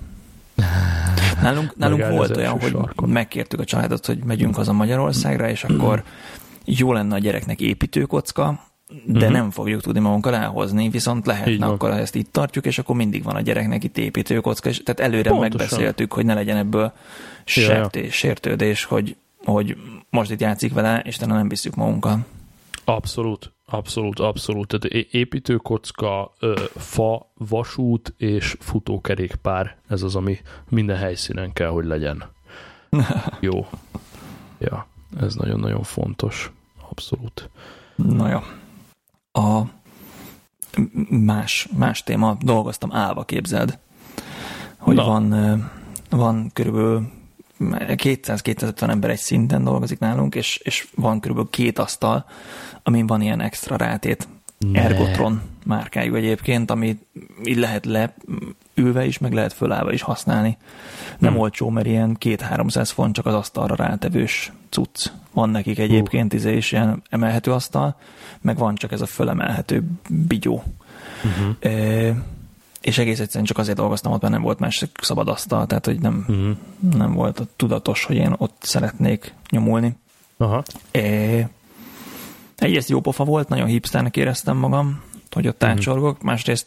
[1.42, 3.08] Nálunk, nálunk volt olyan, hogy sarkon.
[3.08, 6.02] megkértük a családot, hogy megyünk haza Magyarországra, és akkor
[6.64, 9.33] jó lenne a gyereknek építőkocka, de uh-huh.
[9.33, 13.22] nem fogjuk tudni magunkkal elhozni, viszont lehetne akkor, ha ezt itt tartjuk, és akkor mindig
[13.22, 15.40] van a gyereknek itt építőkocka, és tehát előre Pontosan.
[15.40, 16.92] megbeszéltük, hogy ne legyen ebből
[17.44, 18.11] sertés, ja.
[18.11, 19.77] sértődés, hogy, hogy
[20.11, 22.27] most itt játszik vele, és talán nem visszük magunkkal.
[22.85, 24.66] Abszolút, abszolút, abszolút.
[24.68, 26.35] Tehát építőkocka,
[26.77, 32.24] fa, vasút és futókerékpár, ez az, ami minden helyszínen kell, hogy legyen.
[33.40, 33.66] Jó.
[34.59, 34.87] Ja,
[35.20, 36.53] ez nagyon-nagyon fontos.
[36.90, 37.51] Abszolút.
[37.94, 38.40] Na jó
[39.38, 39.70] a
[41.09, 43.79] más, más téma, dolgoztam állva, képzeld,
[44.77, 45.05] hogy Na.
[45.05, 45.70] van,
[46.11, 47.11] van körülbelül
[47.61, 52.24] 200-250 ember egy szinten dolgozik nálunk, és, és van körülbelül két asztal,
[52.83, 54.29] amin van ilyen extra rátét.
[54.59, 54.83] Ne.
[54.83, 56.98] Ergotron márkájú egyébként, ami
[57.44, 58.14] így lehet le
[58.78, 60.56] ülve is, meg lehet fölállva is használni.
[61.18, 61.40] Nem hmm.
[61.40, 65.06] olcsó, mert ilyen két-háromszáz font csak az asztalra rátevős cucc.
[65.32, 67.96] Van nekik egyébként izé is ilyen emelhető asztal,
[68.40, 70.62] meg van csak ez a fölemelhető bigyó.
[71.24, 71.56] Uh-huh.
[71.60, 72.14] E,
[72.80, 76.00] és egész egyszerűen csak azért dolgoztam ott, mert nem volt más szabad asztal, tehát hogy
[76.00, 76.56] nem, uh-huh.
[76.96, 79.96] nem volt tudatos, hogy én ott szeretnék nyomulni.
[80.36, 80.62] Aha.
[80.90, 81.00] E,
[82.56, 85.78] egyrészt jó pofa volt, nagyon hipsternek éreztem magam, hogy ott uh-huh.
[85.78, 86.66] ácsorgok, másrészt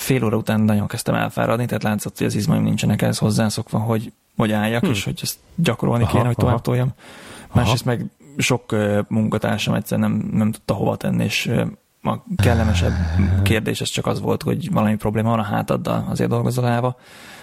[0.00, 4.12] fél óra után nagyon kezdtem elfáradni, tehát látszott, hogy az izmaim nincsenek ehhez hozzászokva, hogy,
[4.36, 4.90] hogy álljak, hmm.
[4.90, 6.92] és hogy ezt gyakorolni aha, kéne, hogy tovább toljam.
[7.52, 8.04] Másrészt meg
[8.36, 8.76] sok
[9.08, 11.50] munkatársam egyszerűen nem, nem tudta hova tenni, és
[12.02, 12.92] a kellemesebb
[13.42, 16.96] kérdés ez csak az volt, hogy valami probléma van a hátaddal, azért dolgozol állva.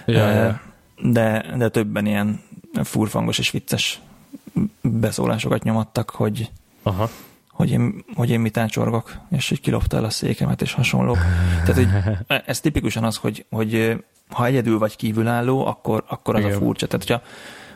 [0.06, 0.60] Ja, ja.
[1.02, 2.40] De, de többen ilyen
[2.82, 4.00] furfangos és vicces
[4.80, 6.50] beszólásokat nyomattak, hogy,
[6.82, 7.08] Aha.
[7.58, 11.18] Hogy, én, hogy én mit ácsorgok, és hogy kilopta el a székemet, és hasonlók.
[11.64, 11.88] Tehát, hogy
[12.46, 13.96] ez tipikusan az, hogy, hogy
[14.28, 16.54] ha egyedül vagy kívülálló, akkor, akkor az Igen.
[16.54, 16.86] a furcsa.
[16.86, 17.22] Tehát, hogyha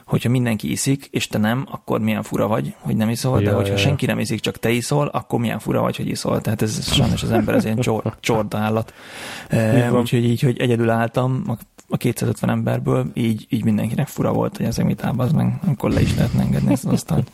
[0.05, 3.55] hogyha mindenki iszik, és te nem, akkor milyen fura vagy, hogy nem iszol, ja, de
[3.55, 3.79] hogyha ja.
[3.79, 6.40] senki nem iszik, csak te iszol, akkor milyen fura vagy, hogy iszol.
[6.40, 8.95] Tehát ez sajnos az ember az ilyen csor, csorda állat.
[9.49, 11.45] E, úgyhogy így, hogy egyedül álltam,
[11.88, 16.01] a 250 emberből, így, így mindenkinek fura volt, hogy ezek mit ábaz meg, akkor le
[16.01, 17.31] is lehetne engedni ezt az asztalt.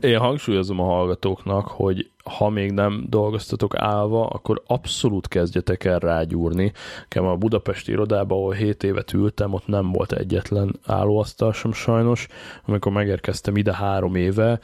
[0.00, 6.72] Én hangsúlyozom a hallgatóknak, hogy ha még nem dolgoztatok állva, akkor abszolút kezdjetek el rágyúrni.
[7.00, 12.26] Nekem a Budapesti irodában, ahol 7 évet ültem, ott nem volt egyetlen állóasztal sem sajnos.
[12.66, 14.60] Amikor megérkeztem ide három éve,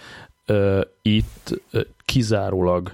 [1.02, 1.62] itt
[2.04, 2.92] kizárólag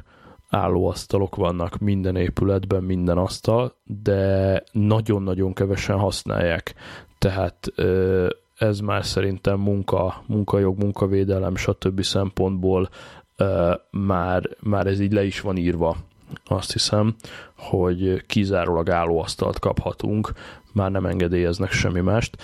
[0.48, 6.74] állóasztalok vannak minden épületben, minden asztal, de nagyon-nagyon kevesen használják.
[7.18, 7.72] Tehát
[8.54, 12.02] ez már szerintem munka, munkajog, munkavédelem, stb.
[12.02, 12.88] szempontból
[13.90, 15.96] már, már ez így le is van írva.
[16.44, 17.14] Azt hiszem,
[17.56, 20.32] hogy kizárólag állóasztalt kaphatunk,
[20.72, 22.36] már nem engedélyeznek semmi mást,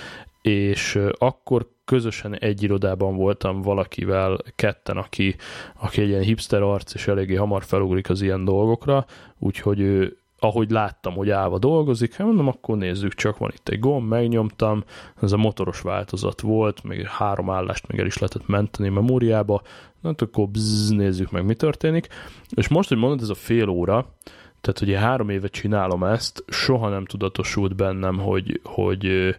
[0.42, 5.36] és akkor közösen egy irodában voltam valakivel, ketten, aki,
[5.80, 9.06] aki egy ilyen hipster arc, és eléggé hamar felugrik az ilyen dolgokra,
[9.38, 13.78] úgyhogy ő, ahogy láttam, hogy állva dolgozik, hát mondom, akkor nézzük csak, van itt egy
[13.78, 14.84] gomb, megnyomtam,
[15.22, 19.62] ez a motoros változat volt, még három állást még el is lehetett menteni memóriába,
[20.00, 22.08] na hát akkor bzz, nézzük meg, mi történik.
[22.54, 24.14] És most, hogy mondod, ez a fél óra,
[24.60, 29.36] tehát ugye három éve csinálom ezt, soha nem tudatosult bennem, hogy, hogy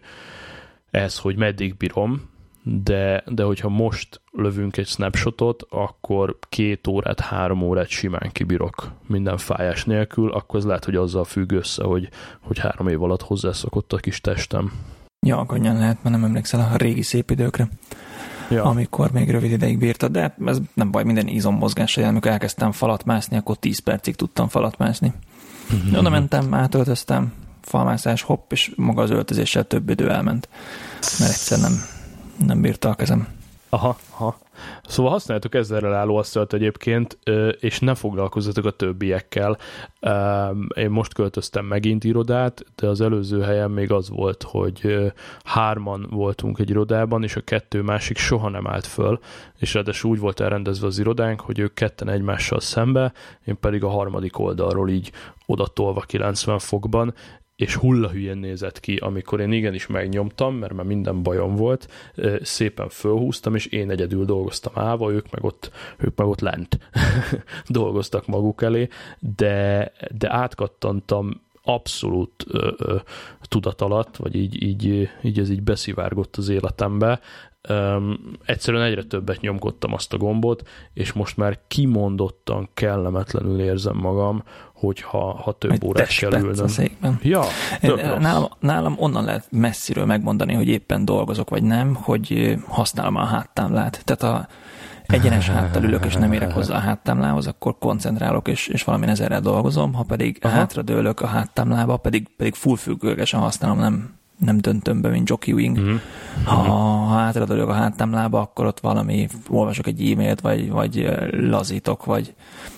[0.90, 2.30] ez, hogy meddig bírom,
[2.62, 9.36] de, de hogyha most lövünk egy snapshotot, akkor két órát, három órát simán kibírok minden
[9.36, 12.08] fájás nélkül, akkor ez lehet, hogy azzal függ össze, hogy,
[12.40, 14.72] hogy három év alatt hozzászokott a kis testem.
[15.26, 17.68] Ja, könnyen lehet, mert nem emlékszel a régi szép időkre,
[18.50, 18.64] ja.
[18.64, 23.36] amikor még rövid ideig bírtad, de ez nem baj, minden izommozgás, amikor elkezdtem falat mászni,
[23.36, 25.12] akkor 10 percig tudtam falat mászni.
[25.74, 25.96] Mm-hmm.
[25.96, 30.48] Oda mentem, átöltöztem, falmászás, hopp, és maga az öltözéssel több idő elment,
[31.18, 31.72] mert egyszer nem,
[32.46, 33.28] nem bírta a kezem.
[33.68, 34.38] Aha, aha.
[34.86, 37.18] Szóval használjátok ezzel álló asztalt egyébként,
[37.60, 39.58] és ne foglalkozzatok a többiekkel.
[40.74, 45.12] Én most költöztem megint irodát, de az előző helyen még az volt, hogy
[45.44, 49.20] hárman voltunk egy irodában, és a kettő másik soha nem állt föl,
[49.58, 53.12] és ráadásul úgy volt elrendezve az irodánk, hogy ők ketten egymással szembe,
[53.44, 55.12] én pedig a harmadik oldalról így
[55.46, 57.14] odatolva 90 fokban,
[57.62, 61.88] és hullahülyén nézett ki, amikor én igenis megnyomtam, mert már minden bajom volt,
[62.40, 66.78] szépen fölhúztam, és én egyedül dolgoztam állva, ők meg ott, ők meg ott lent
[67.68, 68.88] dolgoztak maguk elé,
[69.18, 72.96] de, de átkattantam abszolút ö, ö,
[73.40, 77.20] tudat alatt, vagy így, így, így ez így beszivárgott az életembe,
[77.68, 84.42] Um, egyszerűen egyre többet nyomkodtam azt a gombot, és most már kimondottan kellemetlenül érzem magam,
[84.74, 87.18] hogyha ha több Egy órát kell ülnöm.
[87.22, 87.44] Ja,
[88.18, 94.02] nálam, nálam onnan lehet messziről megmondani, hogy éppen dolgozok, vagy nem, hogy használom a háttámlát.
[94.04, 94.48] Tehát a
[95.06, 99.40] egyenes háttal ülök, és nem érek hozzá a háttámlához, akkor koncentrálok, és, és valami ezerrel
[99.40, 100.54] dolgozom, ha pedig Aha.
[100.54, 105.78] hátradőlök a háttámlába, pedig, pedig full függőlegesen használom, nem, nem döntöm be, mint Jockey Wing.
[105.78, 105.96] Mm-hmm.
[106.44, 112.34] Ha, ha hátradőlök a háttámlába, akkor ott valami, olvasok egy e-mailt, vagy, vagy lazítok, vagy,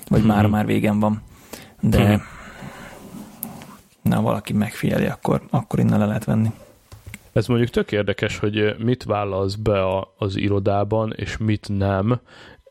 [0.09, 0.29] vagy mm-hmm.
[0.29, 1.23] már már végem van
[1.91, 2.23] de hmm.
[4.03, 6.53] na, valaki megfigyeli, akkor, akkor innen le lehet venni.
[7.33, 12.21] Ez mondjuk tök érdekes, hogy mit vállalsz be a, az irodában, és mit nem,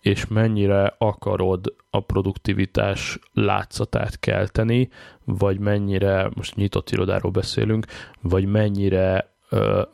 [0.04, 4.90] és mennyire akarod a produktivitás látszatát kelteni,
[5.26, 7.86] vagy mennyire, most nyitott irodáról beszélünk,
[8.22, 9.32] vagy mennyire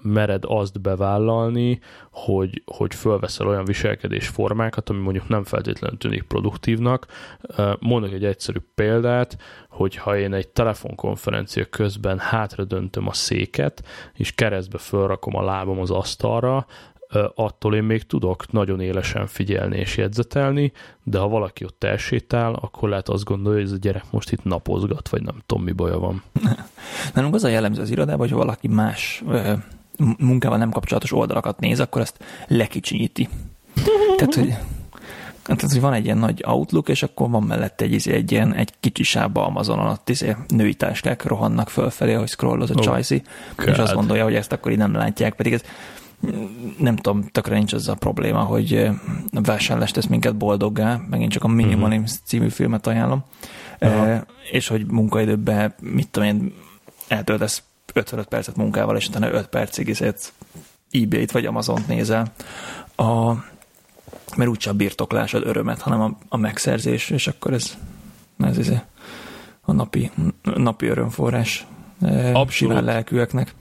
[0.01, 1.79] mered azt bevállalni,
[2.11, 7.05] hogy, hogy fölveszel olyan viselkedésformákat, ami mondjuk nem feltétlenül tűnik produktívnak.
[7.79, 9.37] Mondok egy egyszerű példát,
[9.69, 13.83] hogy ha én egy telefonkonferencia közben hátra döntöm a széket,
[14.13, 16.65] és keresztbe fölrakom a lábam az asztalra,
[17.35, 20.71] attól én még tudok nagyon élesen figyelni és jegyzetelni,
[21.03, 24.43] de ha valaki ott elsétál, akkor lehet azt gondolja, hogy ez a gyerek most itt
[24.43, 26.23] napozgat, vagy nem tudom, mi baja van.
[27.13, 29.23] Nálunk az a jellemző az irodában, hogy ha valaki más
[30.17, 33.29] munkával nem kapcsolatos oldalakat néz, akkor ezt lekicsinyíti.
[34.17, 34.53] Tehát, hogy
[35.43, 38.53] tehát, hogy van egy ilyen nagy Outlook, és akkor van mellette egy, izé, egy ilyen
[38.53, 43.21] egy kicsi sába Amazonon, ott izé, női táskák rohannak fölfelé, hogy scrolloz a oh, csajszi,
[43.65, 45.61] és azt gondolja, hogy ezt akkor így nem látják, pedig ez
[46.77, 48.89] nem tudom, tökre nincs az a probléma, hogy
[49.31, 52.17] vásárlást tesz minket boldoggá, megint csak a Minimalism uh-huh.
[52.23, 53.23] című filmet ajánlom,
[53.79, 56.53] e, és hogy munkaidőben, mit tudom én,
[57.07, 57.63] eltöltesz
[57.93, 60.33] 55 percet munkával, és utána 5 percig izét
[60.91, 62.31] eBay-t vagy Amazon-t nézel,
[62.95, 63.33] a,
[64.35, 67.77] mert úgyse a birtoklásod örömet, hanem a, a megszerzés, és akkor ez,
[68.37, 68.79] ez izé,
[69.61, 70.11] a napi,
[70.55, 71.67] napi örömforrás
[72.33, 72.81] Abszolút.
[72.81, 73.55] lelkűeknek.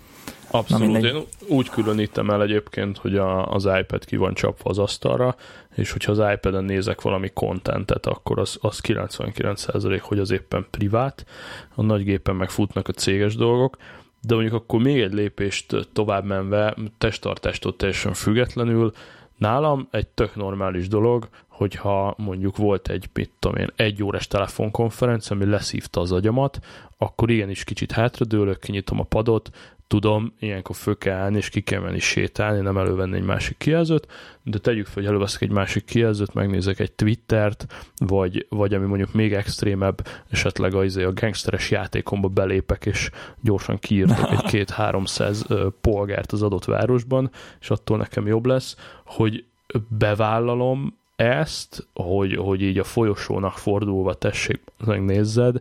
[0.51, 1.05] Abszolút.
[1.05, 5.37] Én úgy különítem el egyébként, hogy a, az iPad ki van csapva az asztalra,
[5.75, 11.27] és hogyha az iPad-en nézek valami kontentet, akkor az, az 99% hogy az éppen privát,
[11.75, 13.77] a nagy gépen megfutnak a céges dolgok,
[14.21, 18.93] de mondjuk akkor még egy lépést tovább menve, testtartástól teljesen függetlenül,
[19.37, 25.37] nálam egy tök normális dolog, hogyha mondjuk volt egy, mit tudom én, egy órás telefonkonferencia,
[25.37, 26.59] ami leszívta az agyamat,
[26.99, 29.51] akkor igenis kicsit hátradőlök, kinyitom a padot,
[29.89, 34.07] tudom, ilyenkor föl kell állni, és ki kell menni sétálni, nem elővenni egy másik kijelzőt,
[34.43, 37.67] de tegyük fel, hogy előveszek egy másik kijelzőt, megnézek egy Twittert,
[37.97, 43.11] vagy, vagy ami mondjuk még extrémebb, esetleg az a gangsteres játékomba belépek, és
[43.43, 45.47] gyorsan kiírtok egy két-háromszáz
[45.81, 47.31] polgárt az adott városban,
[47.61, 49.45] és attól nekem jobb lesz, hogy
[49.89, 55.57] bevállalom ezt, hogy, hogy így a folyosónak fordulva tessék, megnézzed,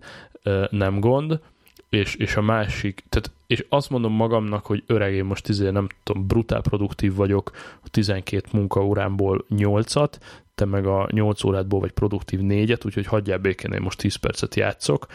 [0.70, 1.40] nem gond,
[1.90, 5.88] és, és a másik, tehát és azt mondom magamnak, hogy öreg, én most izé, nem
[6.04, 7.52] tudom, brutál produktív vagyok,
[7.84, 10.12] a 12 munkaórámból 8-at,
[10.56, 14.56] te meg a 8 órádból vagy produktív 4-et, úgyhogy hagyjál békén, én most 10 percet
[14.56, 15.06] játszok,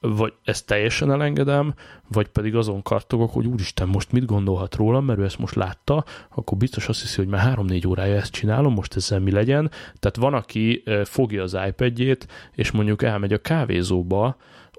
[0.00, 1.74] vagy ezt teljesen elengedem,
[2.08, 6.04] vagy pedig azon kartogok, hogy úristen, most mit gondolhat rólam, mert ő ezt most látta,
[6.34, 9.70] akkor biztos azt hiszi, hogy már 3-4 órája ezt csinálom, most ezzel mi legyen.
[9.98, 14.36] Tehát van, aki fogja az iPad-jét, és mondjuk elmegy a kávézóba,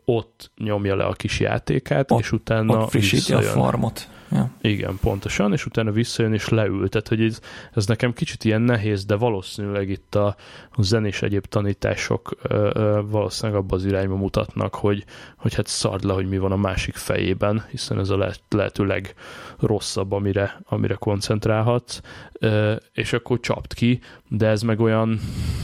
[0.09, 4.07] ott nyomja le a kis játékát, ott, és utána ott frissíti a farmot.
[4.31, 4.49] Ja.
[4.61, 6.89] Igen, pontosan, és utána visszajön és leül.
[6.89, 7.39] Tehát, hogy ez,
[7.73, 10.35] ez nekem kicsit ilyen nehéz, de valószínűleg itt a,
[10.71, 15.05] a zenés egyéb tanítások ö, ö, valószínűleg abban az irányba mutatnak, hogy,
[15.37, 18.85] hogy hát szard le, hogy mi van a másik fejében, hiszen ez a le, lehető
[18.85, 21.99] legrosszabb, amire, amire koncentrálhatsz,
[22.33, 25.19] ö, és akkor csapt ki, de ez meg olyan,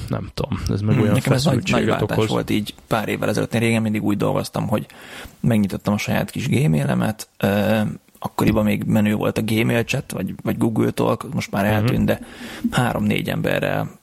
[0.07, 2.29] nem tudom, ez meg hmm, olyan Nekem ez nagy, nagy váltás okoz.
[2.29, 3.53] volt így pár évvel ezelőtt.
[3.53, 4.85] Én régen mindig úgy dolgoztam, hogy
[5.39, 6.85] megnyitottam a saját kis gmail
[8.23, 12.19] akkoriban még menő volt a Gmail chat, vagy, vagy Google Talk, most már eltűnt, de
[12.71, 14.01] három-négy emberrel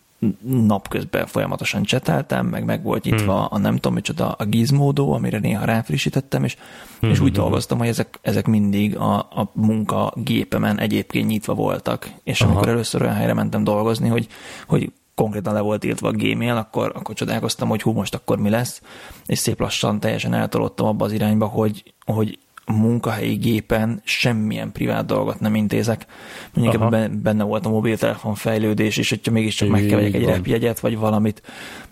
[0.66, 3.46] napközben folyamatosan cseteltem, meg meg volt nyitva hmm.
[3.50, 6.56] a nem tudom micsoda, a Gizmodo, amire néha ráfrissítettem, és,
[7.00, 7.10] hmm.
[7.10, 12.40] és úgy dolgoztam, hogy ezek, ezek mindig a, a munka gépemen egyébként nyitva voltak, és
[12.40, 12.50] Aha.
[12.50, 14.26] amikor először olyan helyre mentem dolgozni, hogy,
[14.66, 18.50] hogy konkrétan le volt írtva a Gmail, akkor, akkor csodálkoztam, hogy hú, most akkor mi
[18.50, 18.82] lesz,
[19.26, 25.40] és szép lassan teljesen eltolottam abba az irányba, hogy, hogy munkahelyi gépen semmilyen privát dolgot
[25.40, 26.06] nem intézek.
[26.54, 30.80] Mondjuk ebben benne volt a mobiltelefon fejlődés, és hogyha mégiscsak meg kell vegyek egy repjegyet,
[30.80, 31.42] vagy valamit,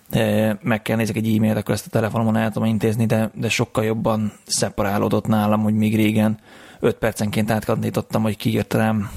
[0.09, 3.49] eh, meg kell nézek egy e-mailt, akkor ezt a telefonomon el tudom intézni, de, de
[3.49, 6.39] sokkal jobban szeparálódott nálam, hogy még régen
[6.79, 9.09] 5 percenként átkattintottam, hogy kiírt rám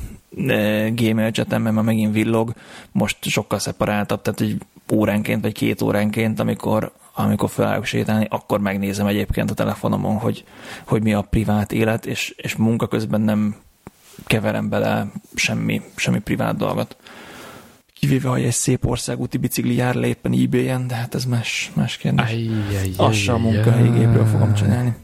[0.47, 2.53] eh, gmail chatemben, mert megint villog,
[2.93, 4.57] most sokkal szeparáltabb, tehát egy
[4.93, 10.45] óránként vagy két óránként, amikor amikor felállok sétálni, akkor megnézem egyébként a telefonomon, hogy,
[10.85, 13.57] hogy mi a privát élet, és, és munka közben nem
[14.27, 16.97] keverem bele semmi, semmi privát dolgot.
[17.95, 21.97] Kivéve, hogy egy szép országúti bicikli jár le éppen ebay-en, de hát ez más, más
[21.97, 22.37] kérdés.
[22.97, 24.95] Azt sem a munkahelyi gépről fogom csinálni.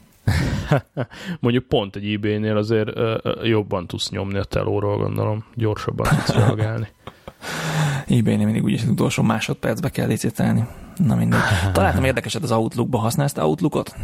[1.40, 5.44] Mondjuk pont egy ebay-nél azért ö, ö, jobban tudsz nyomni a telóról, gondolom.
[5.54, 6.88] Gyorsabban tudsz reagálni.
[8.08, 10.66] ebay-nél mindig úgyis az utolsó másodpercbe kell licitálni.
[10.96, 11.40] Na mindegy.
[11.72, 12.98] Találtam érdekeset az Outlookba.
[12.98, 13.94] Használsz te Outlookot?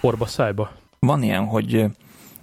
[0.00, 0.70] Orba szájba.
[0.98, 1.84] Van ilyen, hogy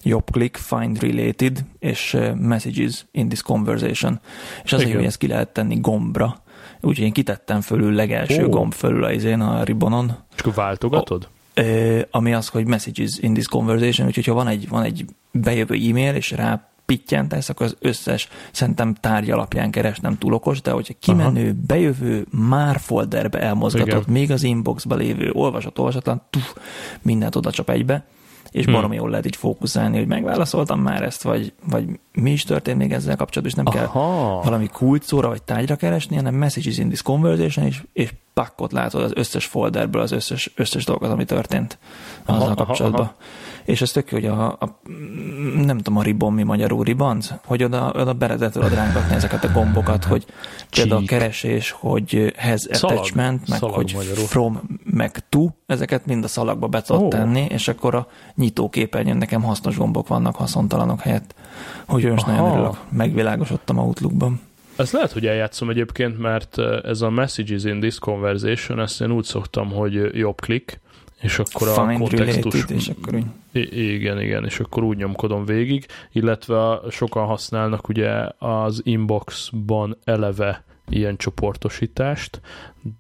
[0.03, 4.19] jobb click, find related, és messages in this conversation.
[4.63, 6.41] És azért, hogy ezt ki lehet tenni gombra.
[6.81, 8.49] Úgyhogy én kitettem fölül legelső oh.
[8.49, 10.17] gomb fölül az én a ribonon.
[10.33, 11.27] És akkor váltogatod?
[11.55, 11.61] A,
[12.11, 16.15] ami az, hogy messages in this conversation, úgyhogy ha van egy, van egy bejövő e-mail,
[16.15, 20.93] és rá pittyentesz, akkor az összes szerintem tárgy alapján keres, nem túl okos, de hogyha
[20.99, 21.57] kimenő, Aha.
[21.67, 26.55] bejövő, már folderbe elmozgatott, még az inboxba lévő, olvasott, olvasatlan, tuf,
[27.01, 28.05] mindent oda csap egybe,
[28.51, 28.73] és hmm.
[28.73, 32.91] baromi jól lehet így fókuszálni, hogy megválaszoltam már ezt, vagy, vagy mi is történt még
[32.91, 33.93] ezzel kapcsolatban, és nem Aha.
[33.93, 39.03] kell valami kulcsszóra vagy tárgyra keresni, hanem messages in this conversation, és, és pakkot látod
[39.03, 41.77] az összes folderből az összes, összes dolgot, ami történt
[42.25, 43.01] azzal kapcsolatban.
[43.01, 44.79] Aha, aha és ez tök jó, hogy a, a,
[45.55, 49.51] nem tudom, a ribon mi magyarul ribanc, hogy oda, oda bele tudod rángatni ezeket a
[49.51, 50.25] gombokat, hogy
[50.69, 54.25] például a keresés, hogy has szalag, attachment, meg szalag hogy magyarul.
[54.25, 57.09] from, meg to, ezeket mind a szalagba be tudod oh.
[57.09, 61.35] tenni, és akkor a nyitóképernyőn nekem hasznos gombok vannak haszontalanok helyett.
[61.85, 64.41] Hogy most nagyon örülök, megvilágosodtam Outlookban.
[64.75, 69.23] Ez lehet, hogy eljátszom egyébként, mert ez a messages in this conversation, ezt én úgy
[69.23, 70.81] szoktam, hogy jobb klik,
[71.23, 72.65] és akkor a Find kontextus...
[72.67, 73.25] És akkor úgy...
[73.73, 81.17] Igen, igen, és akkor úgy nyomkodom végig, illetve sokan használnak ugye az inboxban eleve ilyen
[81.17, 82.41] csoportosítást,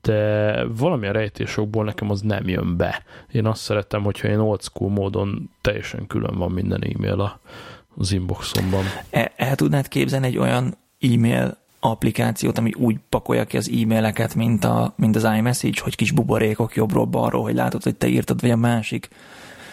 [0.01, 3.03] de valamilyen rejtésokból nekem az nem jön be.
[3.31, 7.39] Én azt szeretem, hogyha én old school módon teljesen külön van minden e-mail
[7.95, 8.83] az inboxomban.
[9.09, 14.63] El, el tudnád képzelni egy olyan e-mail applikációt, ami úgy pakolja ki az e-maileket, mint,
[14.63, 18.55] a, mint az iMessage, hogy kis buborékok jobbról-balról, hogy látod, hogy te írtad, vagy a
[18.55, 19.09] másik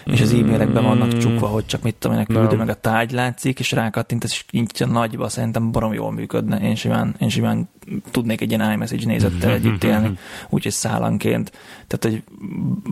[0.04, 3.58] és az e-mailekben vannak csukva, hogy csak mit tudom én, küldő meg a tárgy látszik,
[3.58, 6.60] és rákattint, és így nagyba szerintem barom jól működne.
[6.60, 7.68] Én simán, én simán
[8.10, 11.52] tudnék egy ilyen iMessage nézettel együtt élni, úgyhogy szállanként.
[11.86, 12.22] Tehát, hogy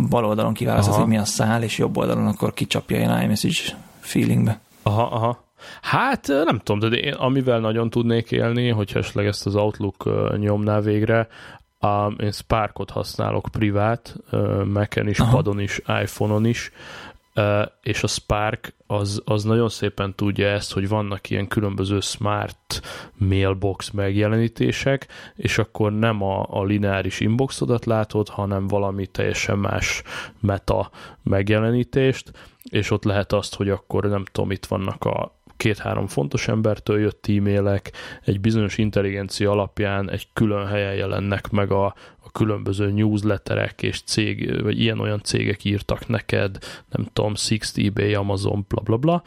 [0.08, 4.60] bal oldalon kiválasztod, hogy mi a szál, és jobb oldalon akkor kicsapja ilyen iMessage feelingbe.
[4.82, 5.47] Aha, aha.
[5.82, 10.80] Hát nem tudom, de én, amivel nagyon tudnék élni, hogyha esetleg ezt az Outlook nyomná
[10.80, 11.28] végre,
[11.80, 15.36] Um, én Sparkot használok privát, uh, Mac-en is, Aha.
[15.36, 16.70] padon is, iPhone-on is,
[17.34, 22.80] uh, és a Spark az, az nagyon szépen tudja ezt, hogy vannak ilyen különböző smart
[23.14, 25.06] mailbox megjelenítések,
[25.36, 30.02] és akkor nem a, a lineáris inboxodat látod, hanem valami teljesen más
[30.40, 30.90] meta
[31.22, 32.32] megjelenítést,
[32.62, 37.26] és ott lehet azt, hogy akkor nem tudom, itt vannak a két-három fontos embertől jött
[37.28, 37.92] e-mailek,
[38.24, 41.84] egy bizonyos intelligencia alapján egy külön helyen jelennek meg a,
[42.24, 48.64] a különböző newsletterek és cég, vagy ilyen-olyan cégek írtak neked, nem tudom, Sixt, eBay, Amazon,
[48.68, 49.22] bla bla bla.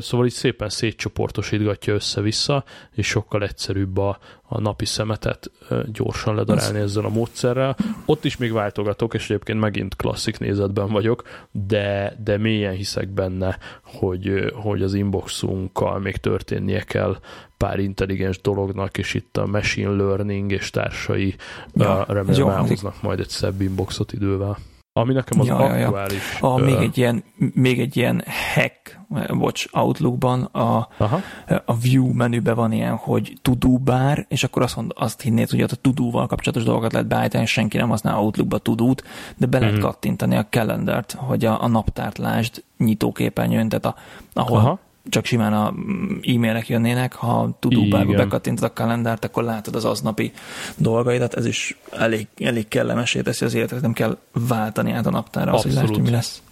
[0.00, 2.64] Szóval így szépen szétcsoportosítgatja össze-vissza,
[2.94, 4.18] és sokkal egyszerűbb a,
[4.52, 5.50] a napi szemetet
[5.92, 7.76] gyorsan ledarálni ezzel a módszerrel.
[8.04, 13.58] Ott is még váltogatok, és egyébként megint klasszik nézetben vagyok, de, de mélyen hiszek benne,
[13.82, 17.16] hogy, hogy az inboxunkkal még történnie kell
[17.56, 21.34] pár intelligens dolognak, és itt a machine learning és társai
[21.74, 24.58] ja, remélem elhoznak majd egy szebb inboxot idővel.
[24.94, 26.38] Ami nekem az ja, aktuális...
[26.40, 26.54] Ja, ja.
[26.54, 27.24] A, uh, még, egy ilyen,
[27.54, 28.24] még egy ilyen
[28.54, 31.20] hack, watch Outlookban a, Aha.
[31.64, 35.62] a view menüben van ilyen, hogy to-do bar, és akkor azt, mond, azt hinnéd, hogy
[35.62, 38.74] ott a to-do-val kapcsolatos dolgokat lehet beállítani, senki nem használ Outlookba to
[39.36, 39.80] de be lehet mm.
[39.80, 43.94] kattintani a calendart, hogy a, a naptárt lásd nyitóképernyőn, tehát a,
[44.32, 44.78] ahol Aha
[45.08, 50.32] csak simán a mm, e-mailek jönnének, ha tudóbába bekattintod a kalendárt, akkor látod az aznapi
[50.76, 55.52] dolgaidat, ez is elég, elég kellemesé teszi az életet, nem kell váltani át a naptára
[55.52, 56.42] az, hogy lásd, mi lesz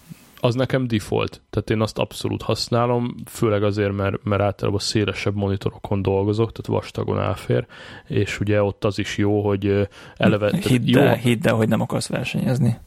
[0.43, 6.01] az nekem default, tehát én azt abszolút használom, főleg azért, mert, mert általában szélesebb monitorokon
[6.01, 7.65] dolgozok, tehát vastagon elfér,
[8.07, 10.57] és ugye ott az is jó, hogy eleve...
[10.57, 12.77] Hidd el, hidd el, hogy nem akarsz versenyezni,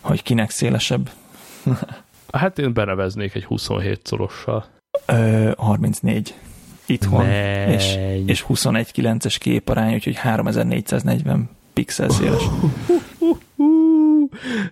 [0.00, 1.10] hogy kinek szélesebb.
[2.32, 4.66] hát én beneveznék egy 27 szorossal.
[5.06, 6.34] Ö, 34
[6.86, 7.26] itthon,
[7.68, 12.42] és, és 21.9-es képarány, úgyhogy 3440 pixel széles.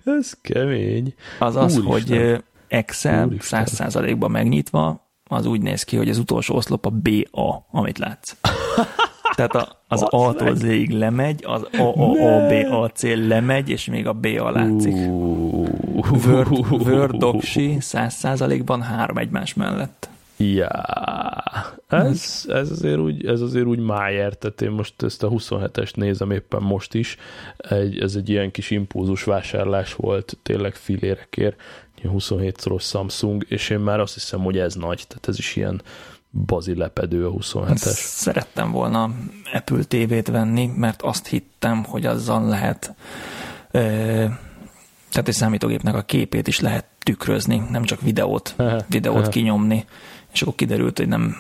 [0.05, 1.15] Ez kemény.
[1.39, 2.19] Az az, Úristen.
[2.31, 7.67] hogy Excel száz százalékban megnyitva, az úgy néz ki, hogy az utolsó oszlop a BA,
[7.71, 8.37] amit látsz.
[9.35, 13.87] Tehát a, az A-tól Z-ig lemegy, az A, A, A, B, A, C lemegy, és
[13.87, 14.95] még a B A látszik.
[16.71, 20.11] Word, Docsi száz százalékban három egymás mellett.
[20.37, 20.69] Ja,
[21.89, 26.31] ez, ez, azért úgy, ez azért úgy májer, tehát én most ezt a 27-est nézem
[26.31, 27.17] éppen most is,
[27.57, 31.61] egy, ez egy ilyen kis impulzus vásárlás volt, tényleg filérekért,
[32.09, 35.83] 27-szoros Samsung, és én már azt hiszem, hogy ez nagy, tehát ez is ilyen
[36.33, 37.95] bazi lepedő a 27-es.
[37.95, 39.11] Szerettem volna
[39.53, 42.95] Apple TV-t venni, mert azt hittem, hogy azzal lehet
[45.13, 48.55] tehát egy számítógépnek a képét is lehet tükrözni, nem csak videót,
[48.89, 49.85] videót kinyomni.
[50.33, 51.37] És akkor kiderült, hogy nem,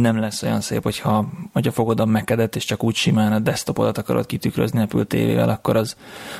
[0.00, 3.98] nem lesz olyan szép, hogyha, hogyha fogod a mekedet, és csak úgy simán a desktopodat
[3.98, 5.96] akarod kitükrözni Apple TV-vel, akkor az,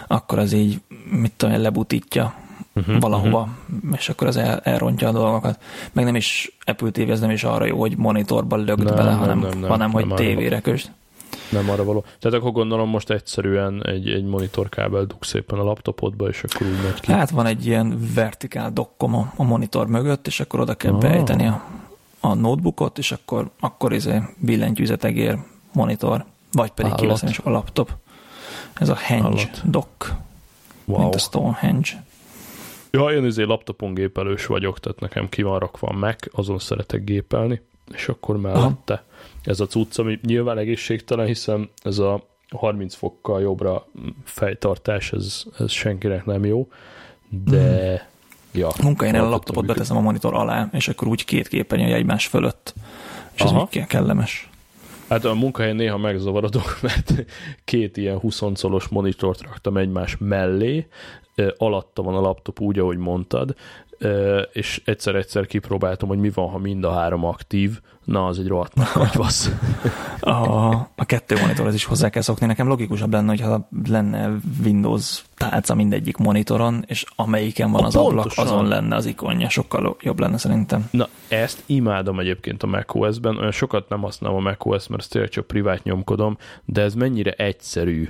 [0.06, 0.80] akkor az így,
[1.10, 2.34] mit tudom, lebutítja
[2.78, 3.96] uh-huh, valahova, uh-huh.
[3.96, 5.60] és akkor az el, elrontja a dolgokat.
[5.92, 9.10] Meg nem is Apple TV, ez nem is arra jó, hogy monitorban lögd nem, bele,
[9.10, 10.90] hanem, nem, nem, hanem nem, hogy nem tévére kösd.
[11.50, 12.04] Nem arra való.
[12.20, 16.82] Tehát akkor gondolom most egyszerűen egy, egy monitorkábel dug szépen a laptopodba, és akkor úgy
[16.82, 17.12] megy ki.
[17.12, 21.00] Hát van egy ilyen vertikál dokkom a, a monitor mögött, és akkor oda kell ah.
[21.00, 21.64] beejteni a,
[22.20, 25.38] a notebookot, és akkor, akkor izé billentyűzet egér
[25.72, 27.90] monitor, vagy pedig kiveszem is a laptop.
[28.74, 29.70] Ez a Henge Állat.
[29.70, 30.14] dock,
[30.84, 31.00] wow.
[31.00, 32.04] mint a Stonehenge.
[32.90, 37.60] Ja, én izé laptopon gépelős vagyok, tehát nekem ki van rakva Mac, azon szeretek gépelni,
[37.92, 39.02] és akkor mellette Aha.
[39.42, 43.86] ez a cucc, ami nyilván egészségtelen, hiszen ez a 30 fokkal jobbra
[44.24, 46.68] fejtartás, ez, ez senkinek nem jó,
[47.28, 48.16] de mm.
[48.52, 52.74] Ja, Munkahelyen a laptopot beteszem a monitor alá, és akkor úgy két képernyő egymás fölött.
[53.32, 53.68] És Aha.
[53.70, 54.48] ez így kellemes.
[55.08, 57.12] Hát a munkahelyen néha megzavarodok, mert
[57.64, 60.86] két ilyen 20 szolos monitort raktam egymás mellé,
[61.56, 63.54] alatta van a laptop úgy, ahogy mondtad,
[64.52, 68.74] és egyszer-egyszer kipróbáltam, hogy mi van, ha mind a három aktív, na, az egy rohadt
[68.94, 69.50] nagy vasz.
[70.20, 70.32] a,
[70.96, 72.46] a kettő monitorhoz is hozzá kell szokni.
[72.46, 74.30] Nekem logikusabb lenne, hogyha lenne
[74.64, 78.18] Windows tálca mindegyik monitoron, és amelyiken van a az pontosan.
[78.18, 79.48] ablak, azon lenne az ikonja.
[79.48, 80.88] Sokkal jobb lenne szerintem.
[80.90, 83.36] Na, ezt imádom egyébként a macOS-ben.
[83.36, 88.08] Olyan sokat nem használom a macOS, mert tényleg csak privát nyomkodom, de ez mennyire egyszerű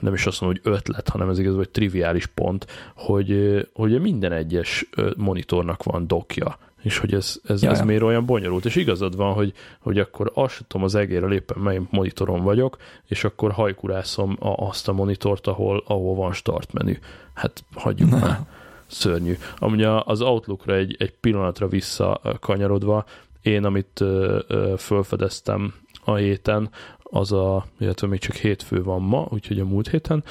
[0.00, 4.32] nem is azt mondom, hogy ötlet, hanem ez igaz, vagy triviális pont, hogy, hogy minden
[4.32, 8.64] egyes monitornak van dokja, és hogy ez, ez, ez miért olyan bonyolult.
[8.64, 12.76] És igazad van, hogy, hogy akkor azt tudom az egérrel éppen mely monitoron vagyok,
[13.06, 16.94] és akkor hajkurászom a, azt a monitort, ahol, ahol van start menü.
[17.34, 18.40] Hát hagyjuk már.
[18.86, 19.36] Szörnyű.
[19.58, 23.04] Amúgy az Outlookra egy, egy pillanatra visszakanyarodva,
[23.42, 25.74] én, amit ö, ö, fölfedeztem
[26.04, 26.70] a héten,
[27.14, 30.24] az a, illetve még csak hétfő van ma, úgyhogy a múlt héten,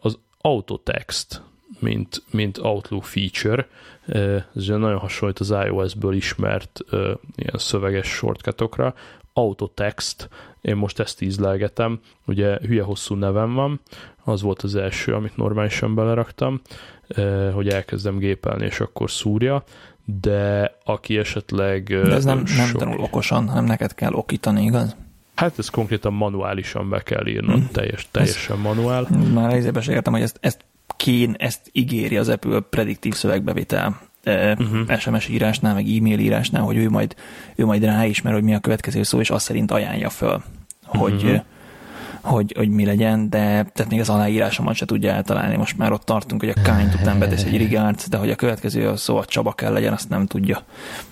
[0.00, 1.42] az autotext,
[1.78, 3.68] mint, mint Outlook feature,
[4.54, 6.80] ez nagyon hasonlít az iOS-ből ismert
[7.36, 8.94] ilyen szöveges shortcutokra,
[9.32, 10.28] autotext,
[10.60, 13.80] én most ezt ízlelgetem, ugye hülye hosszú nevem van,
[14.24, 16.60] az volt az első, amit normálisan beleraktam,
[17.52, 19.64] hogy elkezdem gépelni, és akkor szúrja,
[20.04, 21.84] de aki esetleg...
[21.84, 22.78] De ez nem, nem sok...
[22.78, 24.96] tanul okosan, hanem neked kell okítani, igaz?
[25.34, 27.64] Hát ez konkrétan manuálisan be kell írnod, mm.
[27.72, 29.08] teljes, teljesen ez, manuál.
[29.34, 30.64] Már ezért is értem, hogy ezt, ezt
[30.96, 34.68] kén, ezt ígéri az Apple prediktív szövegbevitel uh-huh.
[34.68, 34.92] Mhm.
[34.98, 37.14] SMS írásnál, meg e-mail írásnál, hogy ő majd,
[37.54, 40.42] ő majd ráismer, hogy mi a következő szó, és azt szerint ajánlja föl,
[40.84, 41.42] hogy, uh-huh
[42.24, 45.56] hogy, hogy mi legyen, de tehát még az aláírásomat se tudja eltalálni.
[45.56, 48.96] Most már ott tartunk, hogy a kind után betesz egy rigárd, de hogy a következő
[48.96, 50.62] szó a Csaba kell legyen, azt nem tudja.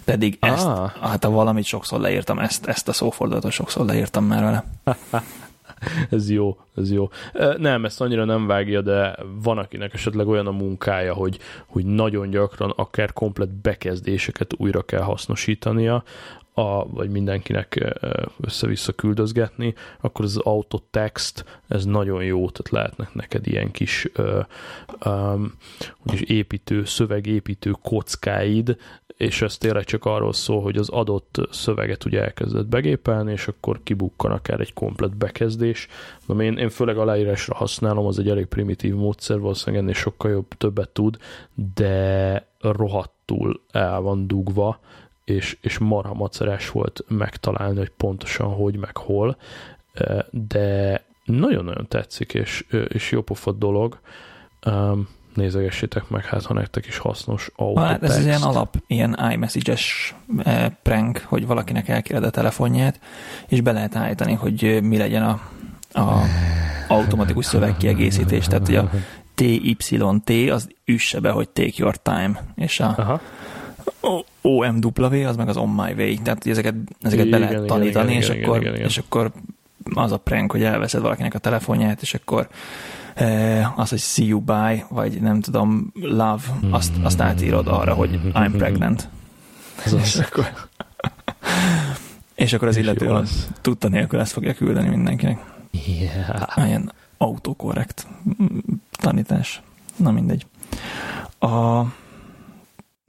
[0.04, 0.90] Pedig ezt, ah.
[1.00, 4.64] hát a valamit sokszor leírtam, ezt, ezt a szófordulatot sokszor leírtam már vele.
[6.10, 7.08] ez jó, ez jó.
[7.56, 12.30] Nem, ezt annyira nem vágja, de van akinek esetleg olyan a munkája, hogy, hogy nagyon
[12.30, 16.04] gyakran akár komplet bekezdéseket újra kell hasznosítania,
[16.54, 17.96] a, vagy mindenkinek
[18.40, 24.08] össze-vissza küldözgetni, akkor az autotext, ez nagyon jó, tehát lehetnek neked ilyen kis
[25.04, 25.52] um,
[26.26, 28.76] építő, szövegépítő kockáid,
[29.16, 33.80] és ez tényleg csak arról szól, hogy az adott szöveget ugye elkezdett begépelni, és akkor
[33.82, 35.88] kibukkan akár egy komplet bekezdés.
[36.26, 40.48] De én, én főleg aláírásra használom, az egy elég primitív módszer, valószínűleg ennél sokkal jobb,
[40.48, 41.16] többet tud,
[41.74, 44.80] de rohadtul el van dugva,
[45.24, 49.36] és, és marha macerás volt megtalálni, hogy pontosan hogy, meg hol,
[50.30, 54.00] de nagyon-nagyon tetszik, és, és jó pofot dolog
[55.34, 57.90] nézegessétek meg, hát ha nektek is hasznos autotext.
[57.90, 63.00] Hát ez ilyen alap, ilyen iMessage-es eh, prank, hogy valakinek elkéred a telefonját,
[63.48, 65.40] és be lehet állítani, hogy mi legyen a,
[66.00, 66.22] a
[66.88, 68.46] automatikus szövegkiegészítés.
[68.46, 68.90] Tehát, hogy a
[69.34, 73.20] TYT az üsse be, hogy take your time, és a Aha.
[74.40, 76.14] OMW az meg az on my way.
[76.22, 78.86] Tehát, ezeket, ezeket igen, be lehet tanítani, igen, és, igen, akkor, igen, igen.
[78.86, 79.32] és akkor
[79.94, 82.48] az a prank, hogy elveszed valakinek a telefonját, és akkor
[83.14, 88.20] Eh, az, hogy see you by, vagy nem tudom, love, azt, azt átírod arra, hogy
[88.32, 89.08] I'm pregnant.
[90.02, 90.52] és akkor,
[92.34, 95.44] és akkor az illető az tudta nélkül ezt fogja küldeni mindenkinek.
[95.70, 96.66] Yeah.
[96.66, 98.06] Ilyen autokorrekt
[98.90, 99.62] tanítás.
[99.96, 100.46] Na mindegy.
[101.38, 101.80] A,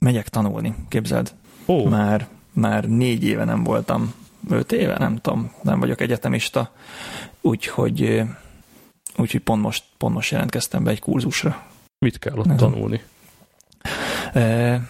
[0.04, 1.32] megyek tanulni, képzeld.
[1.66, 1.88] Oh.
[1.88, 4.14] Már, már négy éve nem voltam,
[4.50, 6.72] öt éve, nem tudom, nem vagyok egyetemista,
[7.40, 8.22] úgyhogy
[9.16, 11.62] úgyhogy pont most, pont most jelentkeztem be egy kurzusra.
[11.98, 13.02] Mit kell ott tanulni?
[14.32, 14.80] E,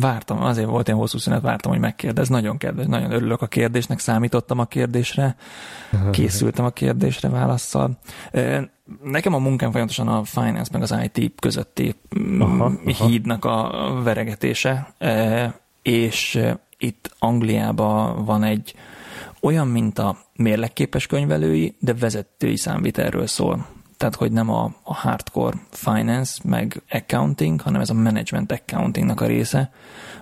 [0.00, 2.28] vártam, azért volt én hosszú szünet, vártam, hogy megkérdez.
[2.28, 5.36] Nagyon kedves, nagyon örülök a kérdésnek, számítottam a kérdésre,
[6.10, 7.98] készültem a kérdésre válaszsal.
[9.02, 11.94] Nekem a munkám folyamatosan a finance meg az IT közötti
[12.38, 13.06] aha, aha.
[13.06, 13.70] hídnak a
[14.02, 14.92] veregetése,
[15.82, 16.40] és
[16.78, 18.74] itt Angliában van egy
[19.40, 23.66] olyan, mint a mérlekképes könyvelői, de vezetői számvitelről szól.
[23.96, 29.26] Tehát, hogy nem a, a hardcore finance, meg accounting, hanem ez a management accountingnak a
[29.26, 29.70] része.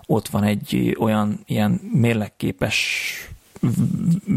[0.07, 3.09] Ott van egy olyan ilyen mérlekképes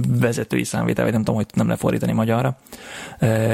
[0.08, 2.58] vezetői számvitel, vagy nem tudom, hogy nem lefordítani magyarra,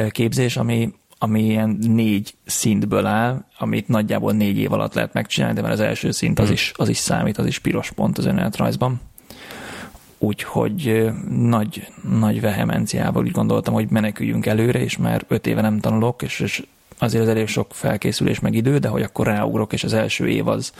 [0.09, 5.61] képzés, ami, ami ilyen négy szintből áll, amit nagyjából négy év alatt lehet megcsinálni, de
[5.61, 6.53] már az első szint az hmm.
[6.53, 9.01] is, az is számít, az is piros pont az önéletrajzban
[10.23, 11.87] úgyhogy nagy,
[12.19, 16.63] nagy vehemenciával úgy gondoltam, hogy meneküljünk előre, és már öt éve nem tanulok, és, és
[16.97, 20.47] azért az elég sok felkészülés meg idő, de hogy akkor ráugrok, és az első év
[20.47, 20.73] az,